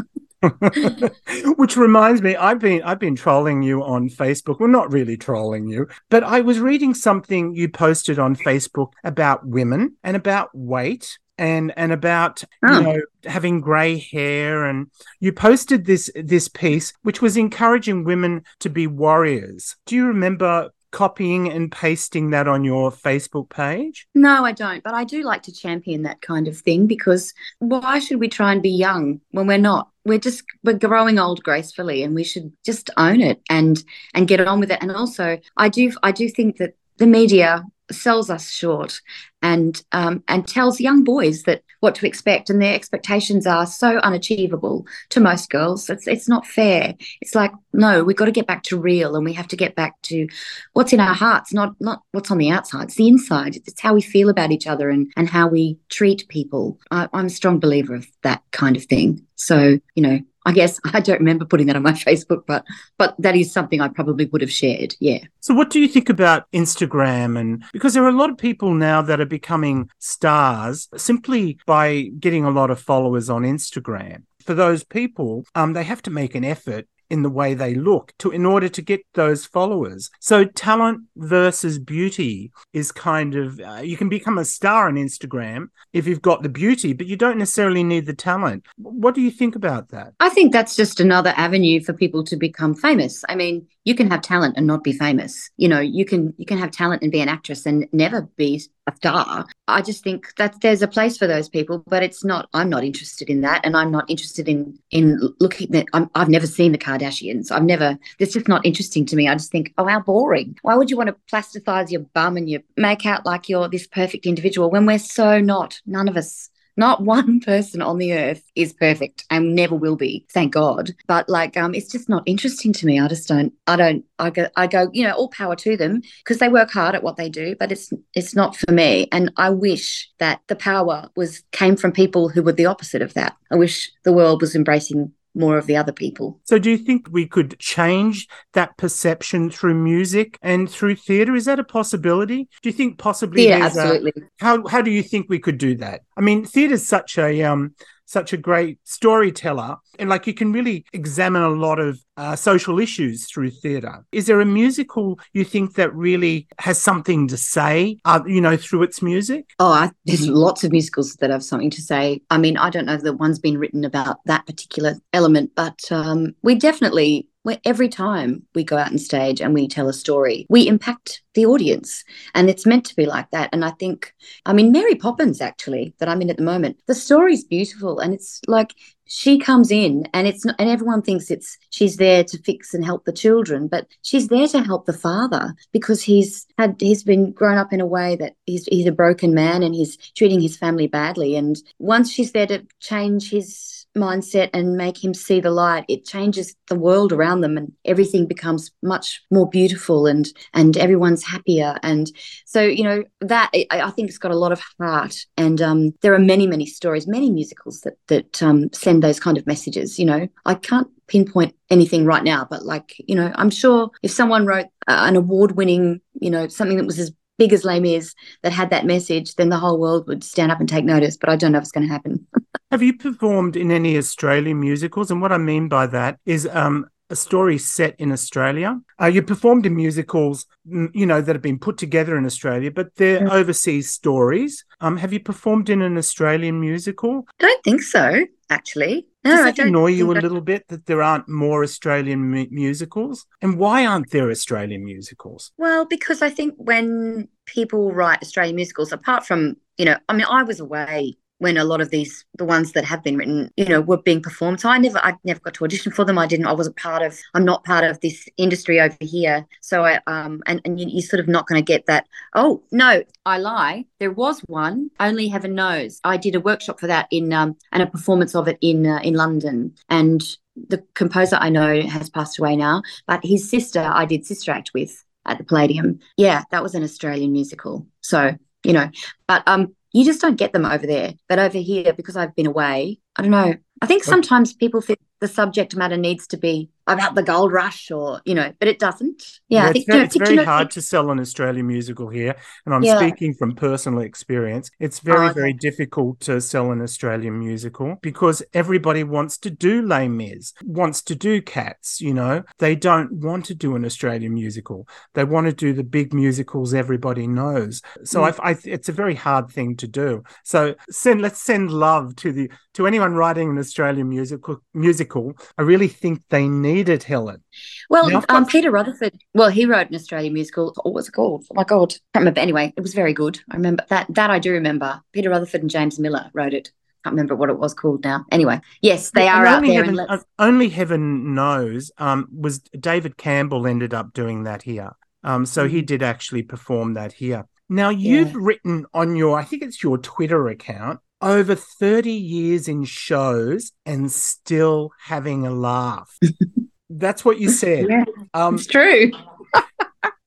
Which 1.58 1.76
reminds 1.76 2.22
me, 2.22 2.36
I've 2.36 2.60
been 2.60 2.84
I've 2.84 3.00
been 3.00 3.16
trolling 3.16 3.64
you 3.64 3.84
on 3.84 4.08
Facebook. 4.08 4.60
Well, 4.60 4.70
not 4.70 4.94
really 4.94 5.18
trolling 5.18 5.68
you, 5.68 5.88
but 6.12 6.24
I 6.24 6.42
was 6.42 6.60
reading 6.60 6.94
something 6.94 7.56
you 7.56 7.70
posted 7.70 8.20
on 8.20 8.36
Facebook 8.36 8.92
about 9.04 9.48
women 9.48 9.96
and 10.04 10.16
about 10.16 10.52
weight 10.54 11.18
and 11.40 11.74
and 11.76 11.92
about 11.92 12.44
oh. 12.64 12.78
you 12.78 12.84
know 12.84 13.02
having 13.26 13.60
grey 13.60 13.98
hair 13.98 14.66
and 14.66 14.92
you 15.20 15.32
posted 15.32 15.86
this 15.86 16.10
this 16.16 16.48
piece 16.48 16.94
which 17.02 17.22
was 17.22 17.38
encouraging 17.38 18.04
women 18.04 18.44
to 18.60 18.70
be 18.70 18.88
warriors 18.88 19.76
do 19.86 19.96
you 19.96 20.08
remember 20.08 20.70
copying 20.92 21.52
and 21.52 21.72
pasting 21.72 22.32
that 22.32 22.48
on 22.48 22.64
your 22.64 22.92
Facebook 22.92 23.50
page? 23.50 24.08
No, 24.16 24.46
I 24.46 24.52
don't. 24.52 24.84
But 24.84 24.94
I 24.94 25.04
do 25.04 25.24
like 25.24 25.44
to 25.44 25.52
champion 25.52 26.04
that 26.04 26.22
kind 26.22 26.48
of 26.48 26.58
thing 26.58 26.88
because 26.88 27.34
why 27.60 28.00
should 28.00 28.20
we 28.20 28.28
try 28.28 28.52
and 28.52 28.62
be 28.62 28.70
young 28.70 29.22
when 29.32 29.48
we're 29.48 29.58
not? 29.58 29.90
We're 30.06 30.20
just 30.20 30.44
we're 30.64 30.74
growing 30.74 31.20
old 31.20 31.44
gracefully, 31.44 32.04
and 32.04 32.16
we 32.16 32.24
should 32.24 32.52
just 32.66 32.90
own 32.98 33.22
it 33.22 33.42
and 33.50 33.84
and 34.14 34.28
get 34.28 34.40
on 34.40 34.60
with 34.60 34.72
it. 34.72 34.82
And 34.82 34.92
also, 34.92 35.40
I 35.58 35.70
do 35.70 35.92
I 36.02 36.12
do 36.12 36.30
think 36.30 36.58
that 36.58 36.76
the 36.98 37.08
media 37.08 37.64
sells 37.92 38.30
us 38.30 38.50
short 38.50 39.02
and 39.42 39.84
um, 39.92 40.24
and 40.28 40.48
tells 40.48 40.80
young 40.80 41.04
boys 41.04 41.44
that 41.44 41.62
what 41.80 41.94
to 41.96 42.08
expect 42.08 42.50
and 42.50 42.62
their 42.62 42.74
expectations 42.74 43.46
are 43.46 43.66
so 43.66 43.98
unachievable 43.98 44.86
to 45.10 45.20
most 45.20 45.50
girls. 45.50 45.90
It's 45.90 46.08
it's 46.08 46.28
not 46.28 46.46
fair. 46.46 46.96
It's 47.22 47.36
like 47.36 47.52
no 47.74 48.04
we've 48.04 48.16
got 48.16 48.26
to 48.26 48.32
get 48.32 48.48
back 48.48 48.64
to 48.64 48.80
real 48.80 49.16
and 49.16 49.24
we 49.24 49.34
have 49.34 49.48
to 49.50 49.56
get 49.56 49.76
back 49.76 50.02
to 50.04 50.28
what's 50.74 50.94
in 50.94 51.00
our 51.00 51.14
hearts 51.14 51.54
not 51.54 51.76
not 51.80 52.02
what's 52.12 52.32
on 52.32 52.40
the 52.40 52.50
outside. 52.50 52.86
It's 52.86 52.96
the 52.96 53.08
inside. 53.08 53.58
It's 53.58 53.82
how 53.82 53.94
we 53.94 54.02
feel 54.02 54.30
about 54.30 54.52
each 54.52 54.68
other 54.68 54.90
and 54.90 55.12
and 55.16 55.30
how 55.30 55.48
we 55.48 55.78
treat 55.90 56.28
people. 56.30 56.80
I, 56.92 57.08
i'm 57.14 57.28
a 57.28 57.30
strong 57.30 57.60
believer 57.60 57.96
of 57.96 58.08
that 58.24 58.44
kind 58.52 58.76
of 58.76 58.86
thing. 58.86 59.26
So 59.36 59.80
you 59.96 60.04
know 60.04 60.20
I 60.48 60.54
guess 60.54 60.80
I 60.94 61.02
don't 61.02 61.20
remember 61.20 61.46
putting 61.46 61.68
that 61.68 61.76
on 61.76 61.84
my 61.84 61.92
Facebook, 62.08 62.44
but 62.48 62.66
but 62.98 63.16
that 63.20 63.36
is 63.36 63.52
something 63.52 63.82
I 63.82 63.90
probably 63.90 64.26
would 64.26 64.42
have 64.42 64.52
shared. 64.52 64.96
Yeah. 65.00 65.20
So 65.42 65.54
what 65.54 65.70
do 65.70 65.80
you 65.80 65.88
think 65.88 66.10
about 66.10 66.50
Instagram 66.52 67.40
and 67.40 67.64
because 67.74 67.94
there 67.94 68.04
are 68.04 68.10
a 68.10 68.14
lot 68.18 68.30
of 68.30 68.38
people 68.38 68.74
now 68.74 69.02
that 69.02 69.22
are 69.22 69.26
becoming 69.26 69.90
stars 70.00 70.90
simply 70.96 71.60
by 71.66 72.10
getting 72.20 72.46
a 72.46 72.52
lot 72.52 72.72
of 72.72 72.80
followers 72.80 73.30
on 73.30 73.44
Instagram? 73.44 74.24
For 74.42 74.54
those 74.54 74.86
people, 74.86 75.44
um, 75.56 75.74
they 75.74 75.84
have 75.84 76.02
to 76.04 76.10
make 76.10 76.34
an 76.34 76.46
effort 76.46 76.88
in 77.10 77.24
the 77.24 77.30
way 77.30 77.54
they 77.54 77.74
look 77.74 78.14
to 78.20 78.32
in 78.32 78.46
order 78.46 78.70
to 78.70 78.82
get 78.82 79.02
those 79.14 79.46
followers. 79.46 80.10
So 80.20 80.46
talent 80.46 81.02
versus 81.16 81.80
beauty 81.80 82.52
is 82.74 82.92
kind 82.92 83.36
of 83.36 83.60
uh, 83.60 83.82
you 83.84 83.98
can 83.98 84.10
become 84.10 84.38
a 84.38 84.46
star 84.46 84.88
on 84.88 84.96
Instagram 84.96 85.68
if 85.94 86.08
you've 86.08 86.22
got 86.22 86.44
the 86.44 86.50
beauty, 86.50 86.94
but 86.94 87.08
you 87.08 87.16
don't 87.16 87.38
necessarily 87.38 87.84
need 87.84 88.06
the 88.06 88.14
talent. 88.14 88.66
What 88.78 89.16
do 89.16 89.22
you 89.22 89.32
think 89.32 89.56
about 89.56 89.90
that? 89.90 90.14
I 90.20 90.30
think 90.30 90.52
that's 90.52 90.76
just 90.76 91.00
another 91.00 91.34
avenue 91.36 91.82
for 91.82 91.94
people 91.94 92.24
to 92.26 92.36
become 92.36 92.74
famous. 92.74 93.24
I 93.30 93.36
mean, 93.36 93.68
you 93.88 93.96
can 93.96 94.12
have 94.12 94.22
talent 94.22 94.56
and 94.58 94.68
not 94.68 94.84
be 94.84 94.92
famous. 94.92 95.50
You 95.56 95.70
know, 95.70 95.80
you 95.80 96.04
can 96.04 96.34
you 96.38 96.46
can 96.46 96.58
have 96.58 96.72
talent 96.72 97.04
and 97.04 97.10
be 97.10 97.22
an 97.22 97.30
actress 97.30 97.66
and 97.66 97.88
never 97.94 98.24
be 98.36 98.62
a 98.86 98.94
star. 98.94 99.46
I 99.70 99.82
just 99.82 100.04
think 100.04 100.36
that 100.36 100.60
there's 100.60 100.82
a 100.82 100.90
place 100.90 101.18
for 101.18 101.26
those 101.26 101.48
people, 101.48 101.86
but 101.88 102.04
it's 102.04 102.26
not. 102.26 102.50
I'm 102.54 102.70
not 102.70 102.84
interested 102.84 103.30
in 103.30 103.40
that, 103.42 103.62
and 103.64 103.78
I'm 103.78 103.90
not 103.90 104.10
interested 104.10 104.50
in 104.50 104.78
in 104.92 105.34
looking 105.40 105.74
at. 105.74 105.86
i 105.94 106.06
have 106.16 106.28
never 106.28 106.48
seen 106.48 106.74
the 106.74 106.78
Kardashians. 106.78 107.50
I've 107.50 107.64
never. 107.64 107.98
It's 108.20 108.34
just 108.34 108.50
not 108.50 108.66
interesting 108.66 109.06
to 109.06 109.16
me. 109.16 109.30
I 109.30 109.36
just 109.36 109.54
think, 109.54 109.74
oh, 109.78 109.86
how 109.86 110.02
boring. 110.02 110.58
Why 110.64 110.76
would 110.76 110.92
you 110.92 110.98
want 110.98 111.08
to 111.08 111.16
plasticize 111.34 111.90
your 111.90 112.02
bum 112.02 112.36
and 112.36 112.50
you 112.50 112.62
make 112.76 113.06
out 113.06 113.26
like 113.26 113.48
you're 113.48 113.70
this 113.70 113.88
perfect 113.88 114.26
individual 114.26 114.70
when 114.70 114.86
we're 114.86 115.00
so 115.00 115.40
not? 115.40 115.80
None 115.86 116.10
of 116.10 116.18
us. 116.18 116.50
Not 116.78 117.02
one 117.04 117.40
person 117.52 117.82
on 117.82 117.98
the 117.98 118.14
earth 118.14 118.44
is 118.56 118.74
perfect 118.74 119.26
and 119.30 119.56
never 119.56 119.76
will 119.76 119.96
be, 119.96 120.26
thank 120.32 120.54
God. 120.54 120.92
But 121.08 121.28
like, 121.28 121.58
um, 121.58 121.74
it's 121.74 121.92
just 121.92 122.08
not 122.08 122.24
interesting 122.26 122.72
to 122.74 122.86
me. 122.86 123.00
I 123.00 123.08
just 123.08 123.28
don't. 123.28 123.54
I 123.66 123.76
don't. 123.76 124.06
I 124.20 124.30
go. 124.30 124.48
I 124.56 124.68
go. 124.68 124.90
You 124.94 125.04
know, 125.04 125.14
all 125.14 125.30
power 125.30 125.56
to 125.58 125.76
them 125.76 126.02
because 126.20 126.38
they 126.38 126.50
work 126.50 126.72
hard 126.72 126.96
at 126.96 127.04
what 127.04 127.18
they 127.18 127.30
do. 127.30 127.56
But 127.60 127.72
it's 127.72 127.92
it's 128.14 128.36
not 128.36 128.56
for 128.56 128.72
me. 128.72 129.08
And 129.12 129.32
I 129.38 129.50
wish 129.50 130.10
that 130.20 130.42
the 130.48 130.56
power 130.56 131.10
was 131.16 131.44
came 131.52 131.76
from 131.76 131.92
people 131.92 132.30
who 132.30 132.42
were 132.44 132.54
the 132.54 132.66
opposite 132.68 133.02
of 133.02 133.14
that. 133.16 133.36
I 133.52 133.56
wish 133.56 133.92
the 134.04 134.14
world 134.14 134.42
was 134.42 134.56
embracing 134.56 135.12
more 135.38 135.58
of 135.58 135.68
the 135.68 135.78
other 135.78 135.94
people. 135.94 136.40
So, 136.44 136.58
do 136.58 136.70
you 136.70 136.78
think 136.78 137.08
we 137.12 137.28
could 137.28 137.58
change 137.60 138.28
that 138.54 138.76
perception 138.78 139.50
through 139.50 139.76
music 139.76 140.38
and 140.42 140.70
through 140.70 140.96
theatre? 140.96 141.36
Is 141.36 141.46
that 141.46 141.60
a 141.60 141.64
possibility? 141.64 142.50
Do 142.62 142.70
you 142.70 142.74
think 142.74 142.98
possibly? 142.98 143.48
Yeah, 143.48 143.66
absolutely. 143.66 144.14
A, 144.18 144.44
how 144.44 144.68
How 144.68 144.82
do 144.82 144.92
you 144.92 145.04
think 145.04 145.28
we 145.30 145.40
could 145.40 145.58
do 145.58 145.76
that? 145.78 146.02
I 146.18 146.22
mean, 146.22 146.46
theatre 146.46 146.74
is 146.74 146.88
such 146.88 147.18
a 147.18 147.44
um 147.44 147.76
such 148.08 148.34
a 148.34 148.38
great 148.38 148.80
storyteller 148.84 149.78
and 150.00 150.10
like 150.10 150.28
you 150.28 150.34
can 150.34 150.52
really 150.52 150.86
examine 150.94 151.42
a 151.42 151.50
lot 151.50 151.80
of 151.80 152.00
uh, 152.18 152.36
social 152.36 152.80
issues 152.80 153.26
through 153.26 153.52
theatre. 153.52 154.04
Is 154.12 154.26
there 154.26 154.42
a 154.42 154.46
musical 154.46 155.20
you 155.34 155.44
think 155.44 155.76
that 155.76 155.94
really 155.94 156.48
has 156.60 156.80
something 156.80 157.28
to 157.28 157.38
say 157.38 157.98
uh, 158.06 158.22
you 158.26 158.42
know 158.42 158.58
through 158.58 158.84
its 158.84 159.02
music? 159.02 159.52
Oh 159.60 159.72
I, 159.72 159.92
there's 160.06 160.28
lots 160.28 160.64
of 160.64 160.72
musicals 160.72 161.16
that 161.16 161.30
have 161.30 161.44
something 161.44 161.70
to 161.72 161.82
say. 161.82 162.22
I 162.30 162.38
mean 162.38 162.58
i 162.58 162.70
don't 162.70 162.86
know 162.86 162.98
the 162.98 163.14
one's 163.14 163.40
been 163.40 163.58
written 163.58 163.84
about 163.84 164.18
that 164.26 164.46
particular 164.46 164.96
element 165.14 165.52
but 165.56 165.80
um, 165.92 166.36
we 166.42 166.56
definitely 166.56 167.28
where 167.48 167.62
every 167.64 167.88
time 167.88 168.46
we 168.56 168.62
go 168.62 168.76
out 168.76 168.92
on 168.92 168.98
stage 168.98 169.40
and 169.40 169.54
we 169.54 169.70
tell 169.70 169.88
a 169.88 169.94
story, 169.94 170.46
we 170.50 170.68
impact 170.68 171.22
the 171.34 171.46
audience. 171.46 172.04
And 172.36 172.50
it's 172.50 172.66
meant 172.66 172.84
to 172.88 172.96
be 172.98 173.06
like 173.06 173.30
that. 173.32 173.52
And 173.54 173.64
I 173.64 173.72
think, 173.72 174.14
I 174.46 174.52
mean, 174.52 174.74
Mary 174.74 174.96
Poppins, 174.96 175.40
actually, 175.40 175.94
that 176.00 176.10
I'm 176.10 176.22
in 176.22 176.30
at 176.30 176.36
the 176.36 176.44
moment, 176.44 176.82
the 176.88 176.94
story's 176.94 177.46
beautiful. 177.46 178.00
And 178.00 178.14
it's 178.14 178.42
like 178.50 178.74
she 179.06 179.40
comes 179.40 179.72
in 179.72 180.10
and 180.14 180.28
it's 180.28 180.44
not, 180.44 180.58
and 180.60 180.70
everyone 180.70 181.02
thinks 181.02 181.32
it's 181.32 181.58
she's 181.70 181.96
there 181.96 182.26
to 182.26 182.38
fix 182.40 182.74
and 182.74 182.84
help 182.84 183.06
the 183.06 183.14
children 183.14 183.70
but 183.70 183.88
she's 184.02 184.28
there 184.28 184.50
to 184.50 184.62
help 184.62 184.86
the 184.86 184.92
father 184.92 185.56
because 185.72 186.04
he's 186.04 186.46
had 186.58 186.76
he's 186.78 187.04
been 187.04 187.32
grown 187.32 187.58
up 187.58 187.72
in 187.72 187.80
a 187.80 187.86
way 187.86 188.18
that 188.18 188.34
he's 188.46 188.66
he's 188.66 188.86
a 188.86 188.92
broken 188.92 189.34
man 189.34 189.64
and 189.64 189.74
he's 189.74 189.96
treating 190.18 190.42
his 190.42 190.58
family 190.58 190.88
badly 190.88 191.38
and 191.38 191.64
once 191.80 192.12
she's 192.12 192.34
there 192.34 192.48
to 192.48 192.66
change 192.82 193.32
his 193.32 193.77
mindset 193.98 194.50
and 194.54 194.78
make 194.78 195.04
him 195.04 195.14
see 195.14 195.40
the 195.40 195.52
light 195.52 195.86
it 195.88 196.06
changes 196.06 196.56
the 196.68 196.76
world 196.76 197.12
around 197.12 197.42
them 197.42 197.58
and 197.58 197.72
everything 197.86 198.26
becomes 198.26 198.72
much 198.82 199.22
more 199.32 199.50
beautiful 199.50 200.08
and 200.08 200.32
and 200.54 200.78
everyone's 200.78 201.24
happier. 201.24 201.78
And 201.84 202.12
so 202.46 202.62
you 202.62 202.84
know 202.84 203.04
that 203.22 203.50
i, 203.54 203.66
I 203.72 203.92
think 203.92 204.10
it's 204.10 204.18
got 204.18 204.32
a 204.32 204.38
lot 204.38 204.52
of 204.52 204.62
heart. 204.80 205.26
And 205.38 205.62
um, 205.62 205.94
there 206.02 206.14
are 206.14 206.20
many 206.20 206.48
many 206.48 206.66
stories 206.66 207.08
many 207.08 207.30
musicals 207.30 207.82
that 207.82 207.98
that 208.08 208.42
um, 208.44 208.72
send 208.74 209.04
those 209.04 209.20
kind 209.20 209.38
of 209.38 209.48
messages 209.48 210.00
you 210.00 210.06
know. 210.06 210.28
I 210.46 210.56
can't 210.56 210.88
pinpoint 211.08 211.56
anything 211.70 212.06
right 212.06 212.24
now 212.24 212.46
but 212.50 212.66
like 212.66 212.96
you 213.00 213.16
know 213.16 213.32
i'm 213.36 213.50
sure 213.50 213.90
if 214.04 214.12
someone 214.12 214.46
wrote 214.46 214.66
uh, 214.88 215.06
an 215.08 215.16
award 215.16 215.54
winning 215.54 216.02
you 216.20 216.30
know 216.30 216.48
something 216.50 216.76
that 216.76 216.86
was 216.86 217.00
as 217.00 217.12
big 217.38 217.54
as 217.54 217.64
Les 217.64 217.80
Mis 217.80 218.14
that 218.44 218.52
had 218.52 218.70
that 218.70 218.86
message, 218.86 219.36
then 219.36 219.50
the 219.50 219.58
whole 219.58 219.80
world 219.80 220.08
would 220.08 220.24
stand 220.24 220.52
up 220.52 220.60
and 220.60 220.70
take 220.70 220.86
notice. 220.86 221.18
But 221.18 221.30
I 221.30 221.36
don't 221.36 221.52
know 221.52 221.60
if 221.60 221.64
it's 221.64 221.72
going 221.72 221.88
to 221.88 221.94
happen. 221.94 222.28
Have 222.72 222.84
you 222.84 222.98
performed 222.98 223.56
in 223.56 223.72
any 223.72 223.98
Australian 223.98 224.60
musicals? 224.60 225.10
And 225.10 225.22
what 225.22 225.32
I 225.32 225.38
mean 225.38 225.70
by 225.70 225.88
that 225.88 226.20
is 226.26 226.48
um, 226.52 226.86
a 227.10 227.16
story 227.16 227.58
set 227.58 227.96
in 228.00 228.12
Australia. 228.12 228.80
Uh, 229.02 229.06
you 229.06 229.22
performed 229.22 229.66
in 229.66 229.76
musicals, 229.76 230.46
you 230.66 231.06
know, 231.06 231.22
that 231.22 231.36
have 231.36 231.42
been 231.42 231.60
put 231.60 231.78
together 231.78 232.18
in 232.18 232.26
Australia, 232.26 232.72
but 232.72 232.94
they're 232.96 233.24
yeah. 233.24 233.32
overseas 233.32 233.90
stories. 233.90 234.66
Um, 234.82 234.98
have 234.98 235.14
you 235.14 235.20
performed 235.20 235.70
in 235.70 235.82
an 235.82 235.98
Australian 235.98 236.60
musical? 236.60 237.26
I 237.40 237.46
don't 237.46 237.64
think 237.64 237.82
so, 237.82 238.26
actually. 238.50 239.08
No, 239.28 239.36
Does 239.44 239.56
that 239.56 239.60
annoy 239.60 239.88
you 239.88 240.12
a 240.12 240.14
little 240.14 240.42
bit 240.42 240.68
that 240.70 240.86
there 240.86 241.02
aren't 241.04 241.28
more 241.28 241.64
Australian 241.64 242.30
mu- 242.30 242.48
musicals? 242.50 243.26
And 243.42 243.58
why 243.58 243.86
aren't 243.86 244.12
there 244.12 244.30
Australian 244.30 244.84
musicals? 244.84 245.52
Well, 245.58 245.86
because 245.86 246.22
I 246.22 246.30
think 246.30 246.56
when 246.58 247.28
people 247.46 247.94
write 247.94 248.22
Australian 248.22 248.56
musicals, 248.56 248.92
apart 248.92 249.26
from, 249.26 249.58
you 249.78 249.86
know, 249.86 249.98
I 250.10 250.14
mean, 250.14 250.28
I 250.30 250.44
was 250.44 250.60
away 250.60 251.18
when 251.40 251.58
a 251.58 251.64
lot 251.64 251.82
of 251.82 251.90
these 251.90 252.26
the 252.38 252.46
ones 252.46 252.72
that 252.72 252.84
have 252.86 253.04
been 253.04 253.18
written 253.18 253.52
you 253.58 253.66
know 253.66 253.82
were 253.82 253.98
being 253.98 254.22
performed. 254.22 254.60
So 254.60 254.70
i 254.70 254.78
never 254.78 255.00
i 255.00 255.14
never 255.24 255.40
got 255.40 255.54
to 255.56 255.66
audition 255.66 255.92
for 255.92 256.06
them. 256.06 256.18
I 256.18 256.28
didn't 256.28 256.48
i 256.48 256.54
wasn't 256.54 256.78
part 256.78 257.02
of 257.02 257.18
i'm 257.34 257.46
not 257.46 257.64
part 257.64 257.84
of 257.84 258.00
this 258.02 258.28
industry 258.38 258.80
over 258.80 258.98
here. 259.02 259.46
So 259.62 259.86
i 259.86 260.00
um 260.08 260.42
and, 260.46 260.62
and 260.66 260.80
you, 260.80 261.00
are 261.00 261.02
sort 261.02 261.20
of 261.20 261.28
not 261.28 261.48
going 261.48 261.62
to 261.62 261.66
get 261.66 261.86
that 261.86 262.08
oh 262.36 262.64
no 262.72 263.04
i 263.26 263.38
lie. 263.38 263.86
There 264.00 264.12
was 264.12 264.40
one 264.48 264.90
only 265.00 265.28
heaven 265.28 265.56
knows. 265.56 266.00
I 266.04 266.18
did 266.18 266.36
a 266.36 266.40
workshop 266.40 266.80
for 266.80 266.88
that 266.88 267.08
in 267.12 267.32
um 267.34 267.56
and 267.72 267.84
a 267.84 267.88
performance 267.88 268.36
of 268.36 268.48
it 268.48 268.58
in 268.62 268.86
uh, 268.86 269.00
in 269.04 269.14
london. 269.14 269.76
And 269.90 270.24
the 270.56 270.84
composer 270.96 271.38
i 271.40 271.50
know 271.50 271.82
has 271.82 272.10
passed 272.10 272.40
away 272.40 272.56
now 272.56 272.82
but 273.06 273.24
his 273.24 273.48
sister 273.48 273.80
i 273.80 274.06
did 274.06 274.26
sister 274.26 274.52
act 274.52 274.72
with 274.74 275.04
at 275.26 275.38
the 275.38 275.44
palladium. 275.44 276.00
Yeah 276.16 276.44
that 276.52 276.64
was 276.64 276.74
an 276.74 276.84
australian 276.84 277.32
musical. 277.32 277.86
So 278.02 278.36
you 278.64 278.74
know 278.74 278.90
but 279.28 279.44
um 279.48 279.76
you 279.98 280.06
just 280.06 280.22
don't 280.22 280.36
get 280.36 280.54
them 280.54 280.66
over 280.66 280.86
there. 280.86 281.14
But 281.28 281.40
over 281.40 281.58
here, 281.58 281.94
because 281.94 282.16
I've 282.16 282.36
been 282.36 282.46
away, 282.46 283.00
I 283.16 283.22
don't 283.24 283.32
know. 283.32 283.56
I 283.82 283.86
think 283.86 284.04
sometimes 284.04 284.54
people 284.54 284.82
think 284.82 285.00
the 285.20 285.28
subject 285.28 285.76
matter 285.76 285.98
needs 285.98 286.28
to 286.28 286.38
be 286.38 286.70
about 286.88 287.16
the 287.16 287.24
gold 287.24 287.52
rush 287.52 287.92
or 287.92 288.22
you 288.26 288.34
know 288.34 288.52
but 288.60 288.68
it 288.68 288.80
doesn't. 288.80 289.40
Yeah, 289.50 289.64
yeah 289.64 289.70
I 289.70 289.74
think, 289.74 289.86
it's, 289.88 289.88
you 289.88 290.00
know, 290.00 290.04
it's 290.04 290.18
very 290.18 290.46
hard 290.46 290.72
to 290.72 290.82
sell 290.82 291.12
an 291.12 291.20
australian 291.20 291.68
musical 291.68 292.10
here 292.10 292.36
and 292.66 292.74
i'm 292.74 292.84
yeah. 292.84 292.98
speaking 292.98 293.34
from 293.34 293.56
personal 293.56 294.00
experience. 294.00 294.70
It's 294.80 295.00
very 295.00 295.28
oh, 295.28 295.30
okay. 295.32 295.34
very 295.34 295.54
difficult 295.54 296.20
to 296.22 296.42
sell 296.42 296.72
an 296.72 296.82
australian 296.82 297.38
musical 297.40 297.98
because 298.02 298.42
everybody 298.54 299.04
wants 299.04 299.38
to 299.40 299.50
do 299.50 299.82
les 299.82 300.08
mis 300.08 300.54
wants 300.64 301.02
to 301.04 301.16
do 301.16 301.42
cats 301.42 302.02
you 302.02 302.14
know. 302.14 302.44
They 302.60 302.76
don't 302.76 303.12
want 303.14 303.46
to 303.46 303.56
do 303.56 303.76
an 303.76 303.86
australian 303.86 304.34
musical. 304.34 304.88
They 305.14 305.24
want 305.24 305.48
to 305.48 305.54
do 305.54 305.74
the 305.74 305.84
big 305.84 306.14
musicals 306.14 306.74
everybody 306.74 307.28
knows. 307.28 307.82
So 308.04 308.22
mm. 308.22 308.40
I, 308.40 308.52
I, 308.52 308.58
it's 308.64 308.90
a 308.90 308.94
very 308.94 309.16
hard 309.16 309.50
thing 309.50 309.76
to 309.78 309.88
do. 309.88 310.24
So 310.44 310.76
send 310.90 311.22
let's 311.22 311.42
send 311.42 311.72
love 311.72 312.16
to 312.18 312.32
the 312.32 312.52
to 312.76 312.88
anyone 312.88 313.14
writing 313.14 313.50
an 313.50 313.58
australian 313.58 314.10
musical 314.10 314.58
musical. 314.74 315.34
I 315.58 315.64
really 315.64 315.88
think 315.88 316.22
they 316.30 316.48
need 316.48 316.77
it, 316.90 317.04
Helen. 317.04 317.44
Well, 317.90 318.10
got... 318.10 318.30
um, 318.30 318.46
Peter 318.46 318.72
Rutherford, 318.72 319.20
well, 319.34 319.50
he 319.50 319.66
wrote 319.66 319.90
an 319.90 319.96
Australian 319.96 320.34
musical. 320.34 320.74
What 320.84 320.94
was 320.94 321.08
it 321.08 321.12
called? 321.12 321.46
Oh 321.52 321.56
my 321.56 321.64
God, 321.64 321.94
I 321.94 321.98
can't 322.14 322.22
remember. 322.22 322.40
Anyway, 322.40 322.74
it 322.78 322.82
was 322.82 322.94
very 322.94 323.14
good. 323.14 323.40
I 323.52 323.56
remember 323.56 323.86
that. 323.90 324.08
That 324.10 324.30
I 324.30 324.40
do 324.40 324.52
remember. 324.52 325.02
Peter 325.12 325.30
Rutherford 325.30 325.62
and 325.62 325.70
James 325.70 326.00
Miller 326.00 326.30
wrote 326.34 326.54
it. 326.54 326.72
I 327.04 327.10
can't 327.10 327.14
remember 327.14 327.36
what 327.36 327.50
it 327.50 327.60
was 327.60 327.74
called 327.74 328.04
now. 328.04 328.26
Anyway, 328.32 328.62
yes, 328.82 329.12
they 329.12 329.26
yeah, 329.26 329.40
are 329.40 329.46
out 329.46 329.64
there. 329.64 329.84
Heaven, 329.84 330.00
uh, 330.00 330.20
only 330.40 330.70
heaven 330.70 331.34
knows. 331.34 331.92
Um, 331.98 332.28
was 332.32 332.60
David 332.60 333.18
Campbell 333.18 333.68
ended 333.68 333.94
up 333.94 334.14
doing 334.14 334.44
that 334.44 334.64
here? 334.64 334.92
Um, 335.24 335.46
so 335.46 335.68
he 335.68 335.82
did 335.82 336.04
actually 336.04 336.44
perform 336.44 336.94
that 336.94 337.14
here. 337.14 337.48
Now 337.70 337.90
you've 337.90 338.30
yeah. 338.30 338.40
written 338.40 338.86
on 338.94 339.16
your, 339.16 339.38
I 339.38 339.44
think 339.44 339.62
it's 339.62 339.84
your 339.84 339.98
Twitter 339.98 340.48
account, 340.48 341.02
over 341.22 341.56
30 341.56 342.12
years 342.12 342.68
in 342.68 342.84
shows 342.86 343.72
and 343.86 344.12
still 344.12 344.92
having 345.00 345.46
a 345.46 345.52
laugh. 345.52 346.18
That's 346.90 347.26
what 347.26 347.40
you 347.40 347.50
said. 347.50 347.88
Yeah, 347.90 348.06
um, 348.34 348.56
it's 348.56 348.66
true. 348.66 349.12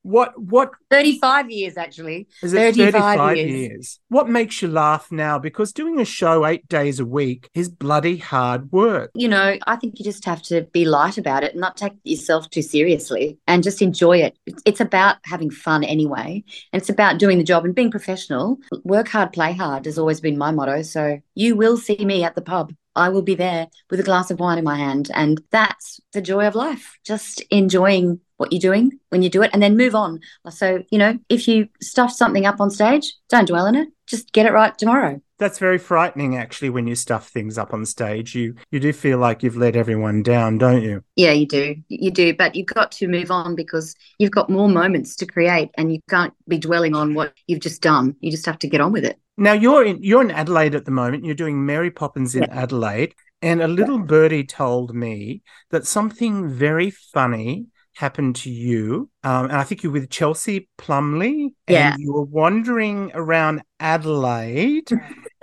What 0.03 0.39
what 0.39 0.71
35 0.89 1.51
years 1.51 1.77
actually. 1.77 2.27
Is 2.41 2.53
it 2.53 2.75
35, 2.75 2.93
35 2.93 3.37
years. 3.37 3.51
years. 3.51 3.99
What 4.09 4.29
makes 4.29 4.61
you 4.61 4.67
laugh 4.67 5.11
now? 5.11 5.37
Because 5.37 5.71
doing 5.71 5.99
a 5.99 6.05
show 6.05 6.45
eight 6.45 6.67
days 6.67 6.99
a 6.99 7.05
week 7.05 7.49
is 7.53 7.69
bloody 7.69 8.17
hard 8.17 8.71
work. 8.71 9.11
You 9.15 9.27
know, 9.27 9.57
I 9.67 9.75
think 9.75 9.99
you 9.99 10.05
just 10.05 10.25
have 10.25 10.41
to 10.43 10.63
be 10.73 10.85
light 10.85 11.17
about 11.17 11.43
it 11.43 11.51
and 11.51 11.61
not 11.61 11.77
take 11.77 11.93
yourself 12.03 12.49
too 12.49 12.61
seriously 12.61 13.37
and 13.47 13.63
just 13.63 13.81
enjoy 13.81 14.17
it. 14.17 14.37
It's 14.65 14.81
about 14.81 15.17
having 15.25 15.51
fun 15.51 15.83
anyway. 15.83 16.43
And 16.73 16.81
it's 16.81 16.89
about 16.89 17.19
doing 17.19 17.37
the 17.37 17.43
job 17.43 17.65
and 17.65 17.75
being 17.75 17.91
professional. 17.91 18.57
Work 18.83 19.09
hard, 19.09 19.33
play 19.33 19.53
hard 19.53 19.85
has 19.85 19.97
always 19.97 20.19
been 20.19 20.37
my 20.37 20.51
motto. 20.51 20.81
So 20.81 21.19
you 21.35 21.55
will 21.55 21.77
see 21.77 22.03
me 22.03 22.23
at 22.23 22.35
the 22.35 22.41
pub. 22.41 22.73
I 22.95 23.09
will 23.09 23.21
be 23.21 23.35
there 23.35 23.67
with 23.89 23.99
a 23.99 24.03
glass 24.03 24.31
of 24.31 24.39
wine 24.39 24.57
in 24.57 24.65
my 24.65 24.77
hand. 24.77 25.09
And 25.13 25.41
that's 25.51 26.01
the 26.11 26.21
joy 26.21 26.47
of 26.47 26.55
life, 26.55 26.97
just 27.05 27.41
enjoying 27.49 28.19
what 28.41 28.51
you're 28.51 28.59
doing 28.59 28.99
when 29.09 29.21
you 29.21 29.29
do 29.29 29.43
it 29.43 29.51
and 29.53 29.61
then 29.61 29.77
move 29.77 29.93
on. 29.93 30.19
So, 30.49 30.83
you 30.89 30.97
know, 30.97 31.17
if 31.29 31.47
you 31.47 31.69
stuff 31.79 32.11
something 32.11 32.45
up 32.45 32.59
on 32.59 32.71
stage, 32.71 33.13
don't 33.29 33.47
dwell 33.47 33.67
in 33.67 33.75
it, 33.75 33.87
just 34.07 34.33
get 34.33 34.47
it 34.47 34.51
right 34.51 34.75
tomorrow. 34.75 35.21
That's 35.37 35.59
very 35.59 35.77
frightening 35.77 36.35
actually 36.35 36.69
when 36.69 36.87
you 36.87 36.95
stuff 36.95 37.29
things 37.29 37.57
up 37.57 37.73
on 37.73 37.85
stage. 37.85 38.35
You 38.35 38.55
you 38.71 38.79
do 38.79 38.91
feel 38.93 39.19
like 39.19 39.41
you've 39.41 39.55
let 39.55 39.75
everyone 39.75 40.23
down, 40.23 40.57
don't 40.57 40.81
you? 40.81 41.03
Yeah, 41.15 41.31
you 41.31 41.47
do. 41.47 41.75
You 41.87 42.11
do, 42.11 42.33
but 42.33 42.55
you've 42.55 42.67
got 42.67 42.91
to 42.93 43.07
move 43.07 43.31
on 43.31 43.55
because 43.55 43.95
you've 44.17 44.31
got 44.31 44.49
more 44.49 44.69
moments 44.69 45.15
to 45.17 45.25
create 45.25 45.69
and 45.77 45.93
you 45.93 45.99
can't 46.09 46.33
be 46.47 46.57
dwelling 46.57 46.95
on 46.95 47.13
what 47.13 47.33
you've 47.47 47.61
just 47.61 47.81
done. 47.81 48.15
You 48.19 48.31
just 48.31 48.45
have 48.45 48.59
to 48.59 48.67
get 48.67 48.81
on 48.81 48.91
with 48.91 49.05
it. 49.05 49.19
Now 49.37 49.53
you're 49.53 49.85
in 49.85 50.03
you're 50.03 50.21
in 50.21 50.31
Adelaide 50.31 50.75
at 50.75 50.85
the 50.85 50.91
moment. 50.91 51.25
You're 51.25 51.35
doing 51.35 51.65
Mary 51.65 51.89
Poppins 51.89 52.35
in 52.35 52.43
yeah. 52.43 52.63
Adelaide, 52.63 53.15
and 53.41 53.61
a 53.61 53.67
little 53.67 53.99
birdie 53.99 54.45
told 54.45 54.93
me 54.93 55.41
that 55.71 55.87
something 55.87 56.49
very 56.49 56.91
funny 56.91 57.67
happened 57.95 58.35
to 58.37 58.49
you. 58.49 59.09
Um, 59.23 59.45
and 59.45 59.53
I 59.53 59.63
think 59.63 59.83
you're 59.83 59.91
with 59.91 60.09
Chelsea 60.09 60.69
Plumley, 60.77 61.53
and 61.67 61.99
you 61.99 62.13
were 62.13 62.23
wandering 62.23 63.11
around 63.13 63.61
Adelaide. 63.79 64.91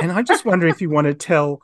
and 0.01 0.13
I 0.13 0.23
just 0.23 0.45
wonder 0.45 0.67
if 0.67 0.81
you 0.81 0.91
want 0.91 1.07
to 1.07 1.15
tell 1.15 1.61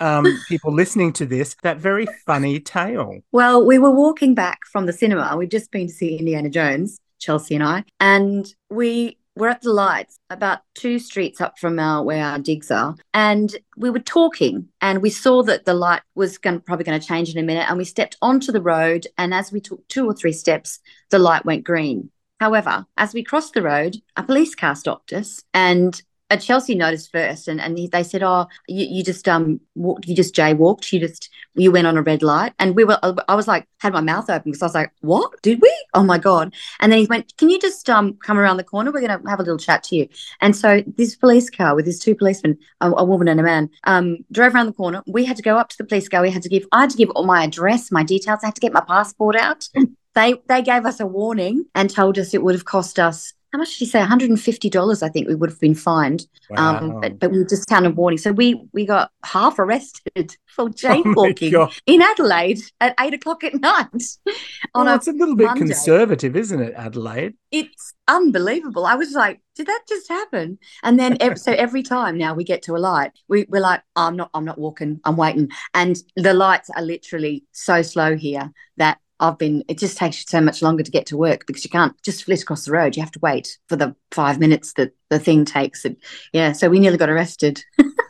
um, 0.00 0.26
people 0.48 0.72
listening 0.72 1.12
to 1.14 1.26
this 1.26 1.56
that 1.62 1.78
very 1.78 2.06
funny 2.26 2.60
tale. 2.60 3.18
Well, 3.32 3.64
we 3.64 3.78
were 3.78 3.90
walking 3.90 4.34
back 4.34 4.60
from 4.70 4.86
the 4.86 4.92
cinema. 4.92 5.36
We'd 5.36 5.50
just 5.50 5.70
been 5.70 5.86
to 5.88 5.92
see 5.92 6.16
Indiana 6.16 6.50
Jones, 6.50 6.98
Chelsea 7.18 7.54
and 7.54 7.64
I, 7.64 7.84
and 8.00 8.52
we 8.70 9.18
we're 9.38 9.48
at 9.48 9.62
the 9.62 9.72
lights 9.72 10.18
about 10.30 10.60
two 10.74 10.98
streets 10.98 11.40
up 11.40 11.58
from 11.58 11.78
our 11.78 12.02
where 12.02 12.24
our 12.24 12.40
digs 12.40 12.72
are 12.72 12.96
and 13.14 13.56
we 13.76 13.88
were 13.88 14.00
talking 14.00 14.68
and 14.80 15.00
we 15.00 15.10
saw 15.10 15.42
that 15.44 15.64
the 15.64 15.74
light 15.74 16.02
was 16.16 16.38
going 16.38 16.60
probably 16.60 16.84
going 16.84 17.00
to 17.00 17.06
change 17.06 17.30
in 17.30 17.38
a 17.38 17.46
minute 17.46 17.64
and 17.68 17.78
we 17.78 17.84
stepped 17.84 18.16
onto 18.20 18.50
the 18.50 18.60
road 18.60 19.06
and 19.16 19.32
as 19.32 19.52
we 19.52 19.60
took 19.60 19.86
two 19.86 20.04
or 20.06 20.12
three 20.12 20.32
steps 20.32 20.80
the 21.10 21.18
light 21.18 21.44
went 21.44 21.62
green. 21.62 22.10
However 22.40 22.84
as 22.96 23.14
we 23.14 23.22
crossed 23.22 23.54
the 23.54 23.62
road 23.62 23.96
a 24.16 24.24
police 24.24 24.56
car 24.56 24.74
stopped 24.74 25.12
us 25.12 25.42
and 25.54 26.02
at 26.30 26.42
Chelsea 26.42 26.74
noticed 26.74 27.10
first, 27.10 27.48
and, 27.48 27.60
and 27.60 27.78
they 27.90 28.02
said, 28.02 28.22
"Oh, 28.22 28.46
you, 28.66 28.86
you 28.86 29.04
just 29.04 29.26
um 29.28 29.60
walked, 29.74 30.06
you 30.06 30.14
just 30.14 30.34
jaywalked, 30.34 30.92
you 30.92 31.00
just 31.00 31.30
you 31.54 31.72
went 31.72 31.86
on 31.86 31.96
a 31.96 32.02
red 32.02 32.22
light." 32.22 32.52
And 32.58 32.76
we 32.76 32.84
were, 32.84 32.98
I 33.28 33.34
was 33.34 33.48
like, 33.48 33.66
had 33.80 33.92
my 33.94 34.00
mouth 34.00 34.28
open 34.28 34.52
because 34.52 34.62
I 34.62 34.66
was 34.66 34.74
like, 34.74 34.92
"What 35.00 35.40
did 35.42 35.60
we? 35.62 35.74
Oh 35.94 36.02
my 36.02 36.18
god!" 36.18 36.54
And 36.80 36.92
then 36.92 36.98
he 36.98 37.06
went, 37.06 37.34
"Can 37.38 37.48
you 37.48 37.58
just 37.58 37.88
um 37.88 38.14
come 38.14 38.38
around 38.38 38.58
the 38.58 38.64
corner? 38.64 38.92
We're 38.92 39.06
going 39.06 39.22
to 39.22 39.28
have 39.28 39.40
a 39.40 39.42
little 39.42 39.58
chat 39.58 39.82
to 39.84 39.96
you." 39.96 40.08
And 40.40 40.54
so 40.54 40.82
this 40.86 41.16
police 41.16 41.48
car 41.48 41.74
with 41.74 41.86
these 41.86 42.00
two 42.00 42.14
policemen, 42.14 42.58
a, 42.80 42.90
a, 42.90 43.04
woman 43.04 43.28
and 43.28 43.40
a 43.40 43.42
man, 43.42 43.70
um 43.84 44.18
drove 44.30 44.54
around 44.54 44.66
the 44.66 44.72
corner. 44.72 45.02
We 45.06 45.24
had 45.24 45.36
to 45.36 45.42
go 45.42 45.56
up 45.56 45.70
to 45.70 45.78
the 45.78 45.84
police 45.84 46.08
car. 46.08 46.22
We 46.22 46.30
had 46.30 46.42
to 46.42 46.48
give, 46.48 46.66
I 46.72 46.82
had 46.82 46.90
to 46.90 46.96
give 46.96 47.10
all 47.10 47.24
my 47.24 47.44
address, 47.44 47.90
my 47.90 48.02
details. 48.02 48.40
I 48.42 48.48
had 48.48 48.54
to 48.56 48.60
get 48.60 48.72
my 48.72 48.82
passport 48.86 49.36
out. 49.36 49.68
they 50.14 50.34
they 50.48 50.60
gave 50.60 50.84
us 50.84 51.00
a 51.00 51.06
warning 51.06 51.64
and 51.74 51.88
told 51.88 52.18
us 52.18 52.34
it 52.34 52.42
would 52.42 52.54
have 52.54 52.64
cost 52.64 52.98
us 52.98 53.32
how 53.58 53.62
much 53.62 53.72
did 53.72 53.78
he 53.80 53.86
say? 53.86 54.00
$150, 54.00 55.02
I 55.02 55.08
think 55.08 55.26
we 55.26 55.34
would 55.34 55.50
have 55.50 55.58
been 55.58 55.74
fined. 55.74 56.28
Um, 56.56 56.56
wow. 56.56 56.78
Um, 56.78 57.00
but, 57.00 57.18
but 57.18 57.32
we 57.32 57.44
just 57.44 57.66
kind 57.66 57.86
of 57.86 57.96
warning. 57.96 58.18
So 58.18 58.30
we 58.30 58.62
we 58.72 58.86
got 58.86 59.10
half 59.24 59.58
arrested 59.58 60.36
for 60.46 60.62
oh 60.66 60.68
jaywalking 60.68 61.54
oh 61.54 61.72
in 61.86 62.00
Adelaide 62.00 62.60
at 62.80 62.94
eight 63.00 63.14
o'clock 63.14 63.42
at 63.42 63.60
night. 63.60 63.88
on 64.76 64.86
well, 64.86 64.94
a 64.94 64.94
it's 64.94 65.08
a 65.08 65.12
little 65.12 65.34
bit 65.34 65.46
Monday. 65.46 65.60
conservative, 65.60 66.36
isn't 66.36 66.60
it, 66.60 66.74
Adelaide? 66.76 67.34
It's 67.50 67.94
unbelievable. 68.06 68.86
I 68.86 68.94
was 68.94 69.12
like, 69.12 69.40
did 69.56 69.66
that 69.66 69.82
just 69.88 70.08
happen? 70.08 70.58
And 70.84 71.00
then 71.00 71.16
every, 71.18 71.36
so 71.36 71.52
every 71.52 71.82
time 71.82 72.16
now 72.16 72.34
we 72.34 72.44
get 72.44 72.62
to 72.62 72.76
a 72.76 72.78
light, 72.78 73.10
we, 73.26 73.44
we're 73.48 73.60
like, 73.60 73.82
oh, 73.96 74.06
I'm 74.06 74.16
not, 74.16 74.30
I'm 74.34 74.44
not 74.44 74.58
walking, 74.58 75.00
I'm 75.04 75.16
waiting. 75.16 75.50
And 75.74 75.96
the 76.14 76.32
lights 76.32 76.70
are 76.76 76.82
literally 76.82 77.44
so 77.50 77.82
slow 77.82 78.16
here 78.16 78.52
that 78.76 78.98
I've 79.20 79.38
been, 79.38 79.64
it 79.68 79.78
just 79.78 79.98
takes 79.98 80.18
you 80.18 80.24
so 80.28 80.40
much 80.40 80.62
longer 80.62 80.82
to 80.82 80.90
get 80.90 81.06
to 81.06 81.16
work 81.16 81.46
because 81.46 81.64
you 81.64 81.70
can't 81.70 82.00
just 82.02 82.24
flit 82.24 82.42
across 82.42 82.64
the 82.64 82.72
road. 82.72 82.96
You 82.96 83.02
have 83.02 83.12
to 83.12 83.18
wait 83.20 83.58
for 83.68 83.76
the 83.76 83.94
five 84.12 84.38
minutes 84.38 84.74
that 84.74 84.92
the 85.10 85.18
thing 85.18 85.44
takes. 85.44 85.84
And 85.84 85.96
yeah, 86.32 86.52
so 86.52 86.68
we 86.68 86.78
nearly 86.78 86.98
got 86.98 87.10
arrested. 87.10 87.62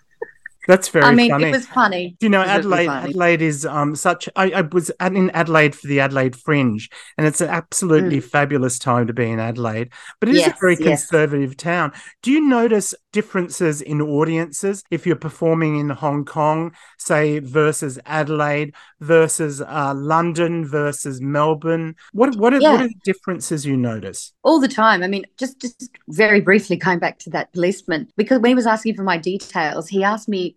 That's 0.68 0.88
very. 0.90 1.06
I 1.06 1.14
mean, 1.14 1.30
funny. 1.30 1.44
it 1.46 1.52
was 1.52 1.66
funny. 1.66 2.14
Do 2.20 2.26
you 2.26 2.30
know 2.30 2.42
Adelaide? 2.42 2.90
Adelaide 2.90 3.40
is 3.40 3.64
um 3.64 3.96
such. 3.96 4.28
I, 4.36 4.50
I, 4.50 4.60
was 4.60 4.90
in 5.00 5.30
Adelaide 5.30 5.74
for 5.74 5.86
the 5.86 5.98
Adelaide 6.00 6.36
Fringe, 6.36 6.90
and 7.16 7.26
it's 7.26 7.40
an 7.40 7.48
absolutely 7.48 8.18
mm. 8.18 8.24
fabulous 8.24 8.78
time 8.78 9.06
to 9.06 9.14
be 9.14 9.30
in 9.30 9.40
Adelaide. 9.40 9.90
But 10.20 10.28
it 10.28 10.34
yes, 10.34 10.48
is 10.48 10.52
a 10.52 10.56
very 10.60 10.76
conservative 10.76 11.52
yes. 11.52 11.56
town. 11.56 11.92
Do 12.22 12.30
you 12.30 12.42
notice 12.42 12.94
differences 13.14 13.80
in 13.80 14.02
audiences 14.02 14.84
if 14.90 15.06
you're 15.06 15.16
performing 15.16 15.78
in 15.78 15.88
Hong 15.88 16.26
Kong, 16.26 16.74
say 16.98 17.38
versus 17.38 17.98
Adelaide 18.04 18.74
versus 19.00 19.62
uh, 19.62 19.94
London 19.96 20.66
versus 20.66 21.18
Melbourne? 21.18 21.96
What 22.12 22.36
what 22.36 22.52
are, 22.52 22.60
yeah. 22.60 22.72
what 22.72 22.82
are 22.82 22.88
the 22.88 22.94
differences 23.04 23.64
you 23.64 23.78
notice? 23.78 24.34
All 24.42 24.60
the 24.60 24.68
time. 24.68 25.02
I 25.02 25.08
mean, 25.08 25.24
just 25.38 25.62
just 25.62 25.88
very 26.08 26.42
briefly 26.42 26.76
going 26.76 26.98
back 26.98 27.18
to 27.20 27.30
that 27.30 27.54
policeman 27.54 28.06
because 28.18 28.40
when 28.40 28.50
he 28.50 28.54
was 28.54 28.66
asking 28.66 28.96
for 28.96 29.02
my 29.02 29.16
details, 29.16 29.88
he 29.88 30.04
asked 30.04 30.28
me 30.28 30.56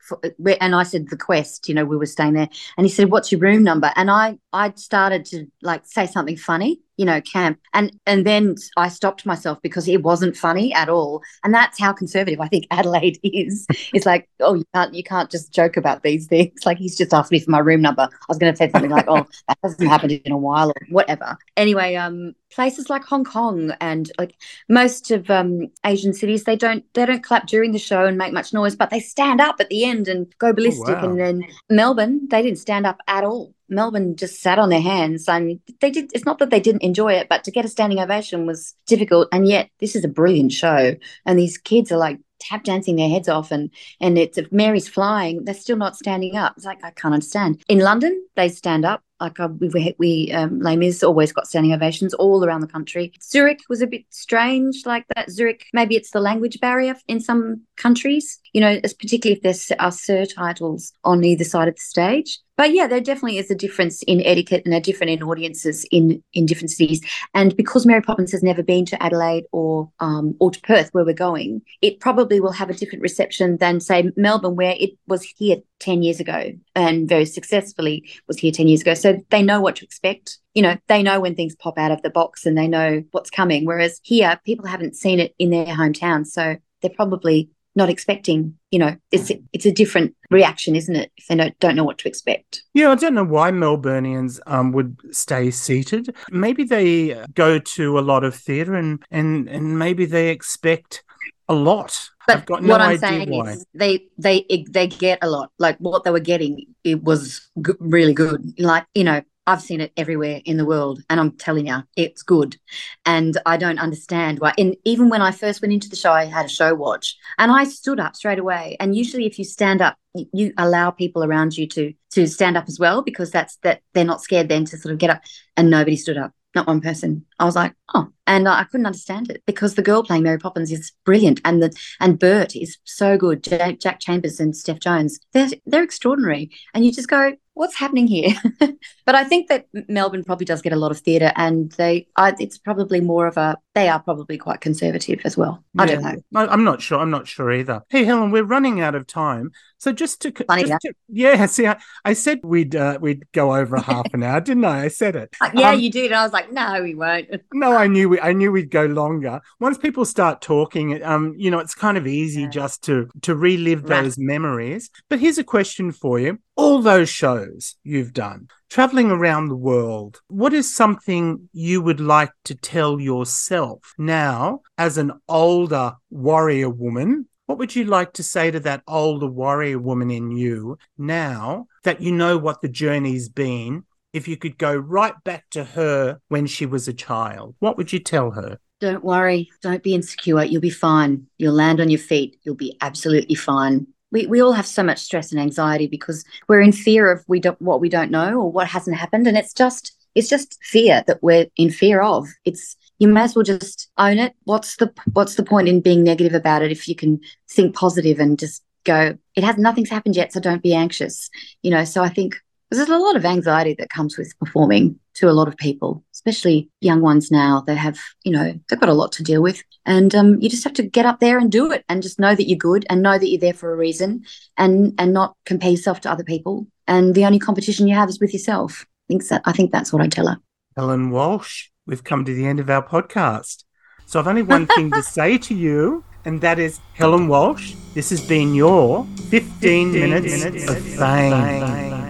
for, 0.01 0.19
and 0.59 0.75
I 0.75 0.83
said 0.83 1.09
the 1.09 1.17
quest, 1.17 1.69
you 1.69 1.75
know, 1.75 1.85
we 1.85 1.97
were 1.97 2.05
staying 2.05 2.33
there, 2.33 2.49
and 2.77 2.85
he 2.85 2.91
said, 2.91 3.11
"What's 3.11 3.31
your 3.31 3.39
room 3.39 3.63
number?" 3.63 3.91
And 3.95 4.09
I 4.09 4.37
I 4.53 4.73
started 4.75 5.25
to 5.25 5.45
like 5.61 5.85
say 5.85 6.05
something 6.05 6.37
funny, 6.37 6.79
you 6.97 7.05
know, 7.05 7.21
camp, 7.21 7.59
and 7.73 7.97
and 8.05 8.25
then 8.25 8.55
I 8.77 8.89
stopped 8.89 9.25
myself 9.25 9.61
because 9.61 9.87
it 9.87 10.03
wasn't 10.03 10.35
funny 10.35 10.73
at 10.73 10.89
all, 10.89 11.21
and 11.43 11.53
that's 11.53 11.79
how 11.79 11.93
conservative 11.93 12.41
I 12.41 12.47
think 12.47 12.67
Adelaide 12.71 13.19
is. 13.23 13.65
it's 13.93 14.05
like, 14.05 14.29
oh, 14.39 14.55
you 14.55 14.65
can't 14.73 14.93
you 14.93 15.03
can't 15.03 15.29
just 15.29 15.53
joke 15.53 15.77
about 15.77 16.03
these 16.03 16.27
things. 16.27 16.51
Like 16.65 16.77
he's 16.77 16.97
just 16.97 17.13
asked 17.13 17.31
me 17.31 17.39
for 17.39 17.51
my 17.51 17.59
room 17.59 17.81
number. 17.81 18.03
I 18.03 18.25
was 18.29 18.37
going 18.37 18.53
to 18.53 18.57
say 18.57 18.69
something 18.69 18.91
like, 18.91 19.05
"Oh, 19.07 19.25
that 19.47 19.57
hasn't 19.63 19.89
happened 19.89 20.11
in 20.11 20.31
a 20.31 20.37
while," 20.37 20.69
or 20.69 20.75
whatever. 20.89 21.37
Anyway, 21.57 21.95
um, 21.95 22.33
places 22.51 22.89
like 22.89 23.03
Hong 23.03 23.23
Kong 23.23 23.73
and 23.81 24.11
like 24.17 24.35
most 24.69 25.11
of 25.11 25.29
um 25.29 25.67
Asian 25.85 26.13
cities, 26.13 26.43
they 26.43 26.55
don't 26.55 26.83
they 26.93 27.05
don't 27.05 27.23
clap 27.23 27.47
during 27.47 27.71
the 27.71 27.79
show 27.79 28.05
and 28.05 28.17
make 28.17 28.33
much 28.33 28.53
noise, 28.53 28.75
but 28.75 28.89
they 28.89 28.99
stand 28.99 29.41
up 29.41 29.55
at 29.59 29.69
the 29.69 29.85
end 29.85 29.90
end 29.91 30.07
and 30.07 30.33
go 30.37 30.47
oh, 30.47 30.53
ballistic. 30.53 30.97
Oh, 30.97 31.01
wow. 31.01 31.09
And 31.09 31.19
then 31.19 31.43
Melbourne, 31.69 32.27
they 32.29 32.41
didn't 32.41 32.59
stand 32.59 32.85
up 32.85 32.99
at 33.07 33.23
all. 33.23 33.53
Melbourne 33.69 34.15
just 34.15 34.41
sat 34.41 34.59
on 34.59 34.69
their 34.69 34.81
hands 34.81 35.29
and 35.29 35.59
they 35.79 35.91
did 35.91 36.11
it's 36.13 36.25
not 36.25 36.39
that 36.39 36.49
they 36.49 36.59
didn't 36.59 36.83
enjoy 36.83 37.13
it, 37.13 37.29
but 37.29 37.43
to 37.45 37.51
get 37.51 37.65
a 37.65 37.69
standing 37.69 37.99
ovation 37.99 38.45
was 38.45 38.75
difficult. 38.85 39.29
And 39.31 39.47
yet 39.47 39.69
this 39.79 39.95
is 39.95 40.03
a 40.03 40.09
brilliant 40.09 40.51
show. 40.51 40.95
And 41.25 41.39
these 41.39 41.57
kids 41.57 41.91
are 41.91 41.97
like 41.97 42.19
tap 42.39 42.63
dancing 42.63 42.95
their 42.95 43.09
heads 43.09 43.29
off 43.29 43.51
and 43.51 43.69
and 43.99 44.17
it's 44.17 44.37
if 44.37 44.51
Mary's 44.51 44.89
flying, 44.89 45.45
they're 45.45 45.53
still 45.53 45.77
not 45.77 45.95
standing 45.95 46.35
up. 46.35 46.53
It's 46.57 46.65
like 46.65 46.83
I 46.83 46.91
can't 46.91 47.13
understand. 47.13 47.63
In 47.69 47.79
London, 47.79 48.25
they 48.35 48.49
stand 48.49 48.83
up 48.83 49.01
like 49.21 49.39
uh, 49.39 49.49
we, 49.59 49.95
we 49.97 50.31
um, 50.33 50.59
Les 50.59 50.75
Mis 50.75 51.03
always 51.03 51.31
got 51.31 51.47
standing 51.47 51.73
ovations 51.73 52.13
all 52.15 52.43
around 52.43 52.61
the 52.61 52.67
country. 52.67 53.13
Zurich 53.21 53.59
was 53.69 53.81
a 53.81 53.87
bit 53.87 54.03
strange, 54.09 54.85
like 54.85 55.05
that. 55.15 55.29
Zurich, 55.29 55.67
maybe 55.73 55.95
it's 55.95 56.11
the 56.11 56.19
language 56.19 56.59
barrier 56.59 56.95
in 57.07 57.19
some 57.19 57.61
countries. 57.77 58.39
You 58.53 58.61
know, 58.61 58.79
particularly 58.81 59.37
if 59.37 59.43
there's 59.43 59.71
are 59.79 59.91
surtitles 59.91 60.91
on 61.03 61.23
either 61.23 61.43
side 61.43 61.67
of 61.67 61.75
the 61.75 61.81
stage. 61.81 62.39
But 62.57 62.73
yeah, 62.73 62.85
there 62.85 63.01
definitely 63.01 63.39
is 63.39 63.49
a 63.49 63.55
difference 63.55 64.03
in 64.03 64.21
etiquette 64.21 64.63
and 64.65 64.73
a 64.73 64.79
different 64.79 65.09
in 65.09 65.23
audiences 65.23 65.83
in 65.89 66.21
in 66.33 66.45
different 66.45 66.69
cities. 66.69 67.01
And 67.33 67.55
because 67.55 67.85
Mary 67.85 68.01
Poppins 68.01 68.31
has 68.33 68.43
never 68.43 68.61
been 68.61 68.85
to 68.85 69.01
Adelaide 69.01 69.45
or 69.51 69.89
um, 69.99 70.35
or 70.39 70.51
to 70.51 70.61
Perth, 70.61 70.89
where 70.91 71.05
we're 71.05 71.13
going, 71.13 71.61
it 71.81 71.99
probably 71.99 72.39
will 72.39 72.51
have 72.51 72.69
a 72.69 72.75
different 72.75 73.01
reception 73.01 73.57
than 73.57 73.79
say 73.79 74.11
Melbourne, 74.15 74.55
where 74.55 74.75
it 74.77 74.91
was 75.07 75.23
here 75.23 75.57
ten 75.79 76.03
years 76.03 76.19
ago 76.19 76.51
and 76.75 77.09
very 77.09 77.25
successfully 77.25 78.07
was 78.27 78.37
here 78.37 78.51
ten 78.51 78.67
years 78.67 78.81
ago. 78.81 78.93
So 78.93 79.17
they 79.29 79.41
know 79.41 79.61
what 79.61 79.77
to 79.77 79.85
expect. 79.85 80.37
You 80.53 80.61
know, 80.61 80.77
they 80.87 81.01
know 81.01 81.19
when 81.19 81.35
things 81.35 81.55
pop 81.55 81.77
out 81.77 81.91
of 81.91 82.01
the 82.01 82.09
box 82.09 82.45
and 82.45 82.57
they 82.57 82.67
know 82.67 83.03
what's 83.11 83.29
coming. 83.29 83.65
Whereas 83.65 83.99
here, 84.03 84.39
people 84.45 84.67
haven't 84.67 84.95
seen 84.95 85.19
it 85.19 85.33
in 85.39 85.49
their 85.49 85.65
hometown, 85.65 86.27
so 86.27 86.57
they're 86.81 86.91
probably 86.91 87.49
not 87.75 87.89
expecting 87.89 88.57
you 88.69 88.79
know 88.79 88.95
it's 89.11 89.31
it's 89.53 89.65
a 89.65 89.71
different 89.71 90.15
reaction 90.29 90.75
isn't 90.75 90.95
it 90.95 91.11
if 91.17 91.27
they 91.27 91.35
don't, 91.35 91.57
don't 91.59 91.75
know 91.75 91.83
what 91.83 91.97
to 91.99 92.07
expect? 92.07 92.63
Yeah 92.73 92.91
i 92.91 92.95
don't 92.95 93.13
know 93.13 93.23
why 93.23 93.51
melburnians 93.51 94.39
um, 94.47 94.71
would 94.71 94.97
stay 95.11 95.51
seated. 95.51 96.15
Maybe 96.29 96.63
they 96.63 97.23
go 97.33 97.59
to 97.59 97.99
a 97.99 98.01
lot 98.01 98.23
of 98.23 98.35
theatre 98.35 98.75
and 98.75 99.03
and 99.11 99.47
and 99.49 99.77
maybe 99.77 100.05
they 100.05 100.29
expect 100.29 101.03
a 101.47 101.53
lot. 101.53 102.09
But 102.27 102.47
no 102.49 102.59
what 102.61 102.81
i'm 102.81 102.97
saying 102.97 103.29
why. 103.29 103.51
is 103.51 103.65
they 103.73 104.05
they 104.17 104.45
they 104.69 104.87
get 104.87 105.19
a 105.21 105.29
lot. 105.29 105.51
Like 105.57 105.77
what 105.79 106.03
they 106.03 106.11
were 106.11 106.19
getting 106.19 106.65
it 106.83 107.03
was 107.03 107.49
really 107.79 108.13
good. 108.13 108.53
Like 108.59 108.85
you 108.95 109.03
know 109.03 109.21
I've 109.47 109.61
seen 109.61 109.81
it 109.81 109.91
everywhere 109.97 110.41
in 110.45 110.57
the 110.57 110.65
world, 110.65 111.01
and 111.09 111.19
I'm 111.19 111.31
telling 111.31 111.67
you, 111.67 111.83
it's 111.95 112.21
good. 112.21 112.57
And 113.05 113.37
I 113.45 113.57
don't 113.57 113.79
understand 113.79 114.39
why. 114.39 114.53
And 114.57 114.75
even 114.85 115.09
when 115.09 115.21
I 115.21 115.31
first 115.31 115.61
went 115.61 115.73
into 115.73 115.89
the 115.89 115.95
show, 115.95 116.11
I 116.11 116.25
had 116.25 116.45
a 116.45 116.49
show 116.49 116.75
watch, 116.75 117.17
and 117.37 117.51
I 117.51 117.63
stood 117.63 117.99
up 117.99 118.15
straight 118.15 118.39
away. 118.39 118.77
And 118.79 118.95
usually, 118.95 119.25
if 119.25 119.39
you 119.39 119.45
stand 119.45 119.81
up, 119.81 119.97
you 120.13 120.53
allow 120.57 120.91
people 120.91 121.23
around 121.23 121.57
you 121.57 121.67
to 121.69 121.93
to 122.11 122.27
stand 122.27 122.57
up 122.57 122.65
as 122.67 122.79
well, 122.79 123.01
because 123.01 123.31
that's 123.31 123.57
that 123.63 123.81
they're 123.93 124.05
not 124.05 124.21
scared 124.21 124.49
then 124.49 124.65
to 124.65 124.77
sort 124.77 124.93
of 124.93 124.99
get 124.99 125.09
up. 125.09 125.21
And 125.57 125.69
nobody 125.69 125.95
stood 125.95 126.17
up, 126.17 126.33
not 126.53 126.67
one 126.67 126.81
person. 126.81 127.25
I 127.39 127.45
was 127.45 127.55
like, 127.55 127.73
oh, 127.95 128.09
and 128.31 128.47
I 128.47 128.63
couldn't 128.63 128.85
understand 128.85 129.29
it 129.29 129.43
because 129.45 129.75
the 129.75 129.81
girl 129.81 130.03
playing 130.03 130.23
Mary 130.23 130.37
Poppins 130.37 130.71
is 130.71 130.93
brilliant, 131.03 131.41
and 131.43 131.61
the 131.61 131.75
and 131.99 132.17
Bert 132.17 132.55
is 132.55 132.77
so 132.85 133.17
good. 133.17 133.43
Jack, 133.43 133.79
Jack 133.79 133.99
Chambers 133.99 134.39
and 134.39 134.55
Steph 134.55 134.79
Jones, 134.79 135.19
they're 135.33 135.49
they're 135.65 135.83
extraordinary, 135.83 136.49
and 136.73 136.85
you 136.85 136.93
just 136.93 137.09
go, 137.09 137.33
what's 137.53 137.75
happening 137.75 138.07
here? 138.07 138.33
but 139.05 139.15
I 139.15 139.23
think 139.23 139.49
that 139.49 139.67
Melbourne 139.87 140.23
probably 140.23 140.45
does 140.45 140.61
get 140.61 140.73
a 140.73 140.77
lot 140.77 140.91
of 140.91 140.99
theatre, 140.99 141.31
and 141.35 141.71
they, 141.73 142.07
I, 142.15 142.33
it's 142.39 142.57
probably 142.57 143.01
more 143.01 143.27
of 143.27 143.37
a, 143.37 143.57
they 143.75 143.89
are 143.89 143.99
probably 143.99 144.37
quite 144.37 144.61
conservative 144.61 145.21
as 145.25 145.37
well. 145.37 145.63
I 145.77 145.85
don't 145.85 146.01
know. 146.01 146.15
I'm 146.35 146.63
not 146.63 146.81
sure. 146.81 146.99
I'm 146.99 147.11
not 147.11 147.27
sure 147.27 147.51
either. 147.51 147.83
Hey, 147.89 148.03
Helen, 148.03 148.31
we're 148.31 148.43
running 148.43 148.81
out 148.81 148.95
of 148.95 149.07
time, 149.07 149.51
so 149.77 149.91
just 149.91 150.21
to, 150.21 150.31
Funny, 150.31 150.63
just 150.63 150.81
to 150.81 150.93
yeah, 151.09 151.45
see, 151.45 151.67
I, 151.67 151.79
I 152.05 152.13
said 152.13 152.39
we'd 152.43 152.75
uh, 152.75 152.99
we'd 153.01 153.31
go 153.31 153.55
over 153.55 153.75
a 153.75 153.81
half 153.81 154.07
an 154.13 154.23
hour, 154.23 154.41
didn't 154.41 154.65
I? 154.65 154.85
I 154.85 154.87
said 154.87 155.15
it. 155.15 155.35
Uh, 155.41 155.49
yeah, 155.55 155.71
um, 155.71 155.79
you 155.79 155.89
did. 155.89 156.11
I 156.11 156.23
was 156.23 156.33
like, 156.33 156.51
no, 156.51 156.83
we 156.83 156.93
won't. 156.93 157.27
no, 157.51 157.75
I 157.75 157.87
knew 157.87 158.09
we, 158.09 158.19
I 158.21 158.33
knew 158.33 158.51
we'd 158.51 158.69
go 158.69 158.85
longer. 158.85 159.41
Once 159.59 159.77
people 159.77 160.05
start 160.05 160.41
talking, 160.41 161.03
um, 161.03 161.33
you 161.37 161.49
know, 161.51 161.59
it's 161.59 161.75
kind 161.75 161.97
of 161.97 162.07
easy 162.07 162.43
yeah. 162.43 162.49
just 162.49 162.83
to 162.83 163.09
to 163.23 163.35
relive 163.35 163.83
those 163.83 164.17
memories. 164.17 164.89
But 165.09 165.19
here's 165.19 165.37
a 165.37 165.43
question 165.43 165.91
for 165.91 166.19
you: 166.19 166.39
all 166.55 166.81
those 166.81 167.09
shows 167.09 167.75
you've 167.83 168.13
done, 168.13 168.47
traveling 168.69 169.11
around 169.11 169.47
the 169.47 169.55
world, 169.55 170.21
what 170.27 170.53
is 170.53 170.73
something 170.73 171.49
you 171.53 171.81
would 171.81 171.99
like 171.99 172.31
to 172.45 172.55
tell 172.55 172.99
yourself 172.99 173.93
now 173.97 174.61
as 174.77 174.97
an 174.97 175.11
older 175.27 175.93
warrior 176.09 176.69
woman? 176.69 177.27
What 177.47 177.57
would 177.57 177.75
you 177.75 177.83
like 177.83 178.13
to 178.13 178.23
say 178.23 178.49
to 178.49 178.61
that 178.61 178.83
older 178.87 179.27
warrior 179.27 179.77
woman 179.77 180.09
in 180.09 180.31
you 180.31 180.77
now 180.97 181.67
that 181.83 181.99
you 181.99 182.13
know 182.13 182.37
what 182.37 182.61
the 182.61 182.69
journey's 182.69 183.27
been? 183.27 183.83
If 184.13 184.27
you 184.27 184.37
could 184.37 184.57
go 184.57 184.75
right 184.75 185.15
back 185.23 185.49
to 185.51 185.63
her 185.63 186.19
when 186.27 186.45
she 186.45 186.65
was 186.65 186.87
a 186.87 186.93
child, 186.93 187.55
what 187.59 187.77
would 187.77 187.93
you 187.93 187.99
tell 187.99 188.31
her? 188.31 188.59
Don't 188.79 189.03
worry. 189.03 189.49
Don't 189.61 189.83
be 189.83 189.93
insecure. 189.93 190.43
You'll 190.43 190.61
be 190.61 190.69
fine. 190.69 191.27
You'll 191.37 191.53
land 191.53 191.79
on 191.79 191.89
your 191.89 191.99
feet. 191.99 192.37
You'll 192.43 192.55
be 192.55 192.77
absolutely 192.81 193.35
fine 193.35 193.87
we, 194.11 194.27
we 194.27 194.41
all 194.41 194.51
have 194.51 194.67
so 194.67 194.83
much 194.83 194.99
stress 194.99 195.31
and 195.31 195.41
anxiety 195.41 195.87
because 195.87 196.23
we're 196.47 196.61
in 196.61 196.71
fear 196.71 197.11
of 197.11 197.23
we 197.27 197.39
don't 197.39 197.61
what 197.61 197.81
we 197.81 197.89
don't 197.89 198.11
know 198.11 198.33
or 198.33 198.51
what 198.51 198.67
hasn't 198.67 198.97
happened 198.97 199.27
and 199.27 199.37
it's 199.37 199.53
just 199.53 199.95
it's 200.13 200.29
just 200.29 200.59
fear 200.63 201.03
that 201.07 201.23
we're 201.23 201.47
in 201.55 201.69
fear 201.69 202.01
of 202.01 202.27
it's 202.45 202.75
you 202.99 203.07
may 203.07 203.21
as 203.21 203.35
well 203.35 203.43
just 203.43 203.89
own 203.97 204.19
it 204.19 204.33
what's 204.43 204.75
the 204.77 204.93
what's 205.13 205.35
the 205.35 205.43
point 205.43 205.67
in 205.67 205.81
being 205.81 206.03
negative 206.03 206.33
about 206.33 206.61
it 206.61 206.71
if 206.71 206.87
you 206.87 206.95
can 206.95 207.19
think 207.49 207.75
positive 207.75 208.19
and 208.19 208.37
just 208.37 208.63
go 208.83 209.17
it 209.35 209.43
has 209.43 209.57
nothing's 209.57 209.89
happened 209.89 210.15
yet 210.15 210.33
so 210.33 210.39
don't 210.39 210.63
be 210.63 210.73
anxious 210.73 211.29
you 211.61 211.71
know 211.71 211.85
so 211.85 212.03
i 212.03 212.09
think 212.09 212.35
there's 212.77 212.89
a 212.89 212.97
lot 212.97 213.15
of 213.15 213.25
anxiety 213.25 213.75
that 213.77 213.89
comes 213.89 214.17
with 214.17 214.37
performing 214.39 214.97
to 215.15 215.29
a 215.29 215.33
lot 215.33 215.47
of 215.47 215.57
people, 215.57 216.03
especially 216.13 216.69
young 216.79 217.01
ones 217.01 217.29
now. 217.29 217.63
They 217.65 217.75
have, 217.75 217.99
you 218.23 218.31
know, 218.31 218.57
they've 218.69 218.79
got 218.79 218.89
a 218.89 218.93
lot 218.93 219.11
to 219.13 219.23
deal 219.23 219.41
with. 219.41 219.61
And 219.85 220.15
um, 220.15 220.39
you 220.41 220.49
just 220.49 220.63
have 220.63 220.73
to 220.73 220.83
get 220.83 221.05
up 221.05 221.19
there 221.19 221.37
and 221.37 221.51
do 221.51 221.71
it 221.71 221.83
and 221.89 222.01
just 222.01 222.19
know 222.19 222.33
that 222.33 222.47
you're 222.47 222.57
good 222.57 222.85
and 222.89 223.01
know 223.01 223.17
that 223.17 223.29
you're 223.29 223.39
there 223.39 223.53
for 223.53 223.73
a 223.73 223.75
reason 223.75 224.23
and 224.57 224.93
and 224.97 225.13
not 225.13 225.35
compare 225.45 225.71
yourself 225.71 226.01
to 226.01 226.11
other 226.11 226.23
people. 226.23 226.67
And 226.87 227.13
the 227.13 227.25
only 227.25 227.39
competition 227.39 227.87
you 227.87 227.95
have 227.95 228.09
is 228.09 228.19
with 228.19 228.33
yourself. 228.33 228.85
I 229.09 229.13
think 229.13 229.27
that 229.27 229.41
I 229.45 229.51
think 229.51 229.71
that's 229.71 229.91
what 229.91 230.01
I 230.01 230.07
tell 230.07 230.27
her. 230.27 230.37
Helen 230.77 231.11
Walsh, 231.11 231.69
we've 231.85 232.03
come 232.03 232.23
to 232.23 232.33
the 232.33 232.45
end 232.45 232.59
of 232.59 232.69
our 232.69 232.85
podcast. 232.85 233.65
So 234.05 234.19
I've 234.19 234.27
only 234.27 234.43
one 234.43 234.67
thing 234.67 234.91
to 234.91 235.03
say 235.03 235.37
to 235.37 235.53
you, 235.53 236.05
and 236.23 236.39
that 236.41 236.59
is 236.59 236.79
Helen 236.93 237.27
Walsh, 237.27 237.73
this 237.93 238.09
has 238.11 238.25
been 238.25 238.55
your 238.55 239.05
15, 239.29 239.29
15 239.29 239.91
minutes, 239.91 240.43
minutes, 240.43 240.69
of 240.69 240.81
fame. 240.81 241.31
fame. 241.31 242.00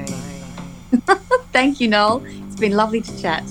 Thank 1.51 1.80
you, 1.80 1.88
Noel. 1.88 2.23
It's 2.25 2.60
been 2.60 2.73
lovely 2.73 3.01
to 3.01 3.21
chat. 3.21 3.43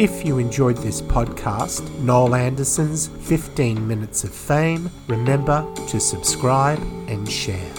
If 0.00 0.24
you 0.24 0.38
enjoyed 0.38 0.78
this 0.78 1.02
podcast, 1.02 1.86
Noel 2.00 2.34
Anderson's 2.34 3.08
15 3.08 3.86
Minutes 3.86 4.24
of 4.24 4.34
Fame, 4.34 4.90
remember 5.08 5.66
to 5.88 6.00
subscribe 6.00 6.80
and 7.06 7.30
share. 7.30 7.70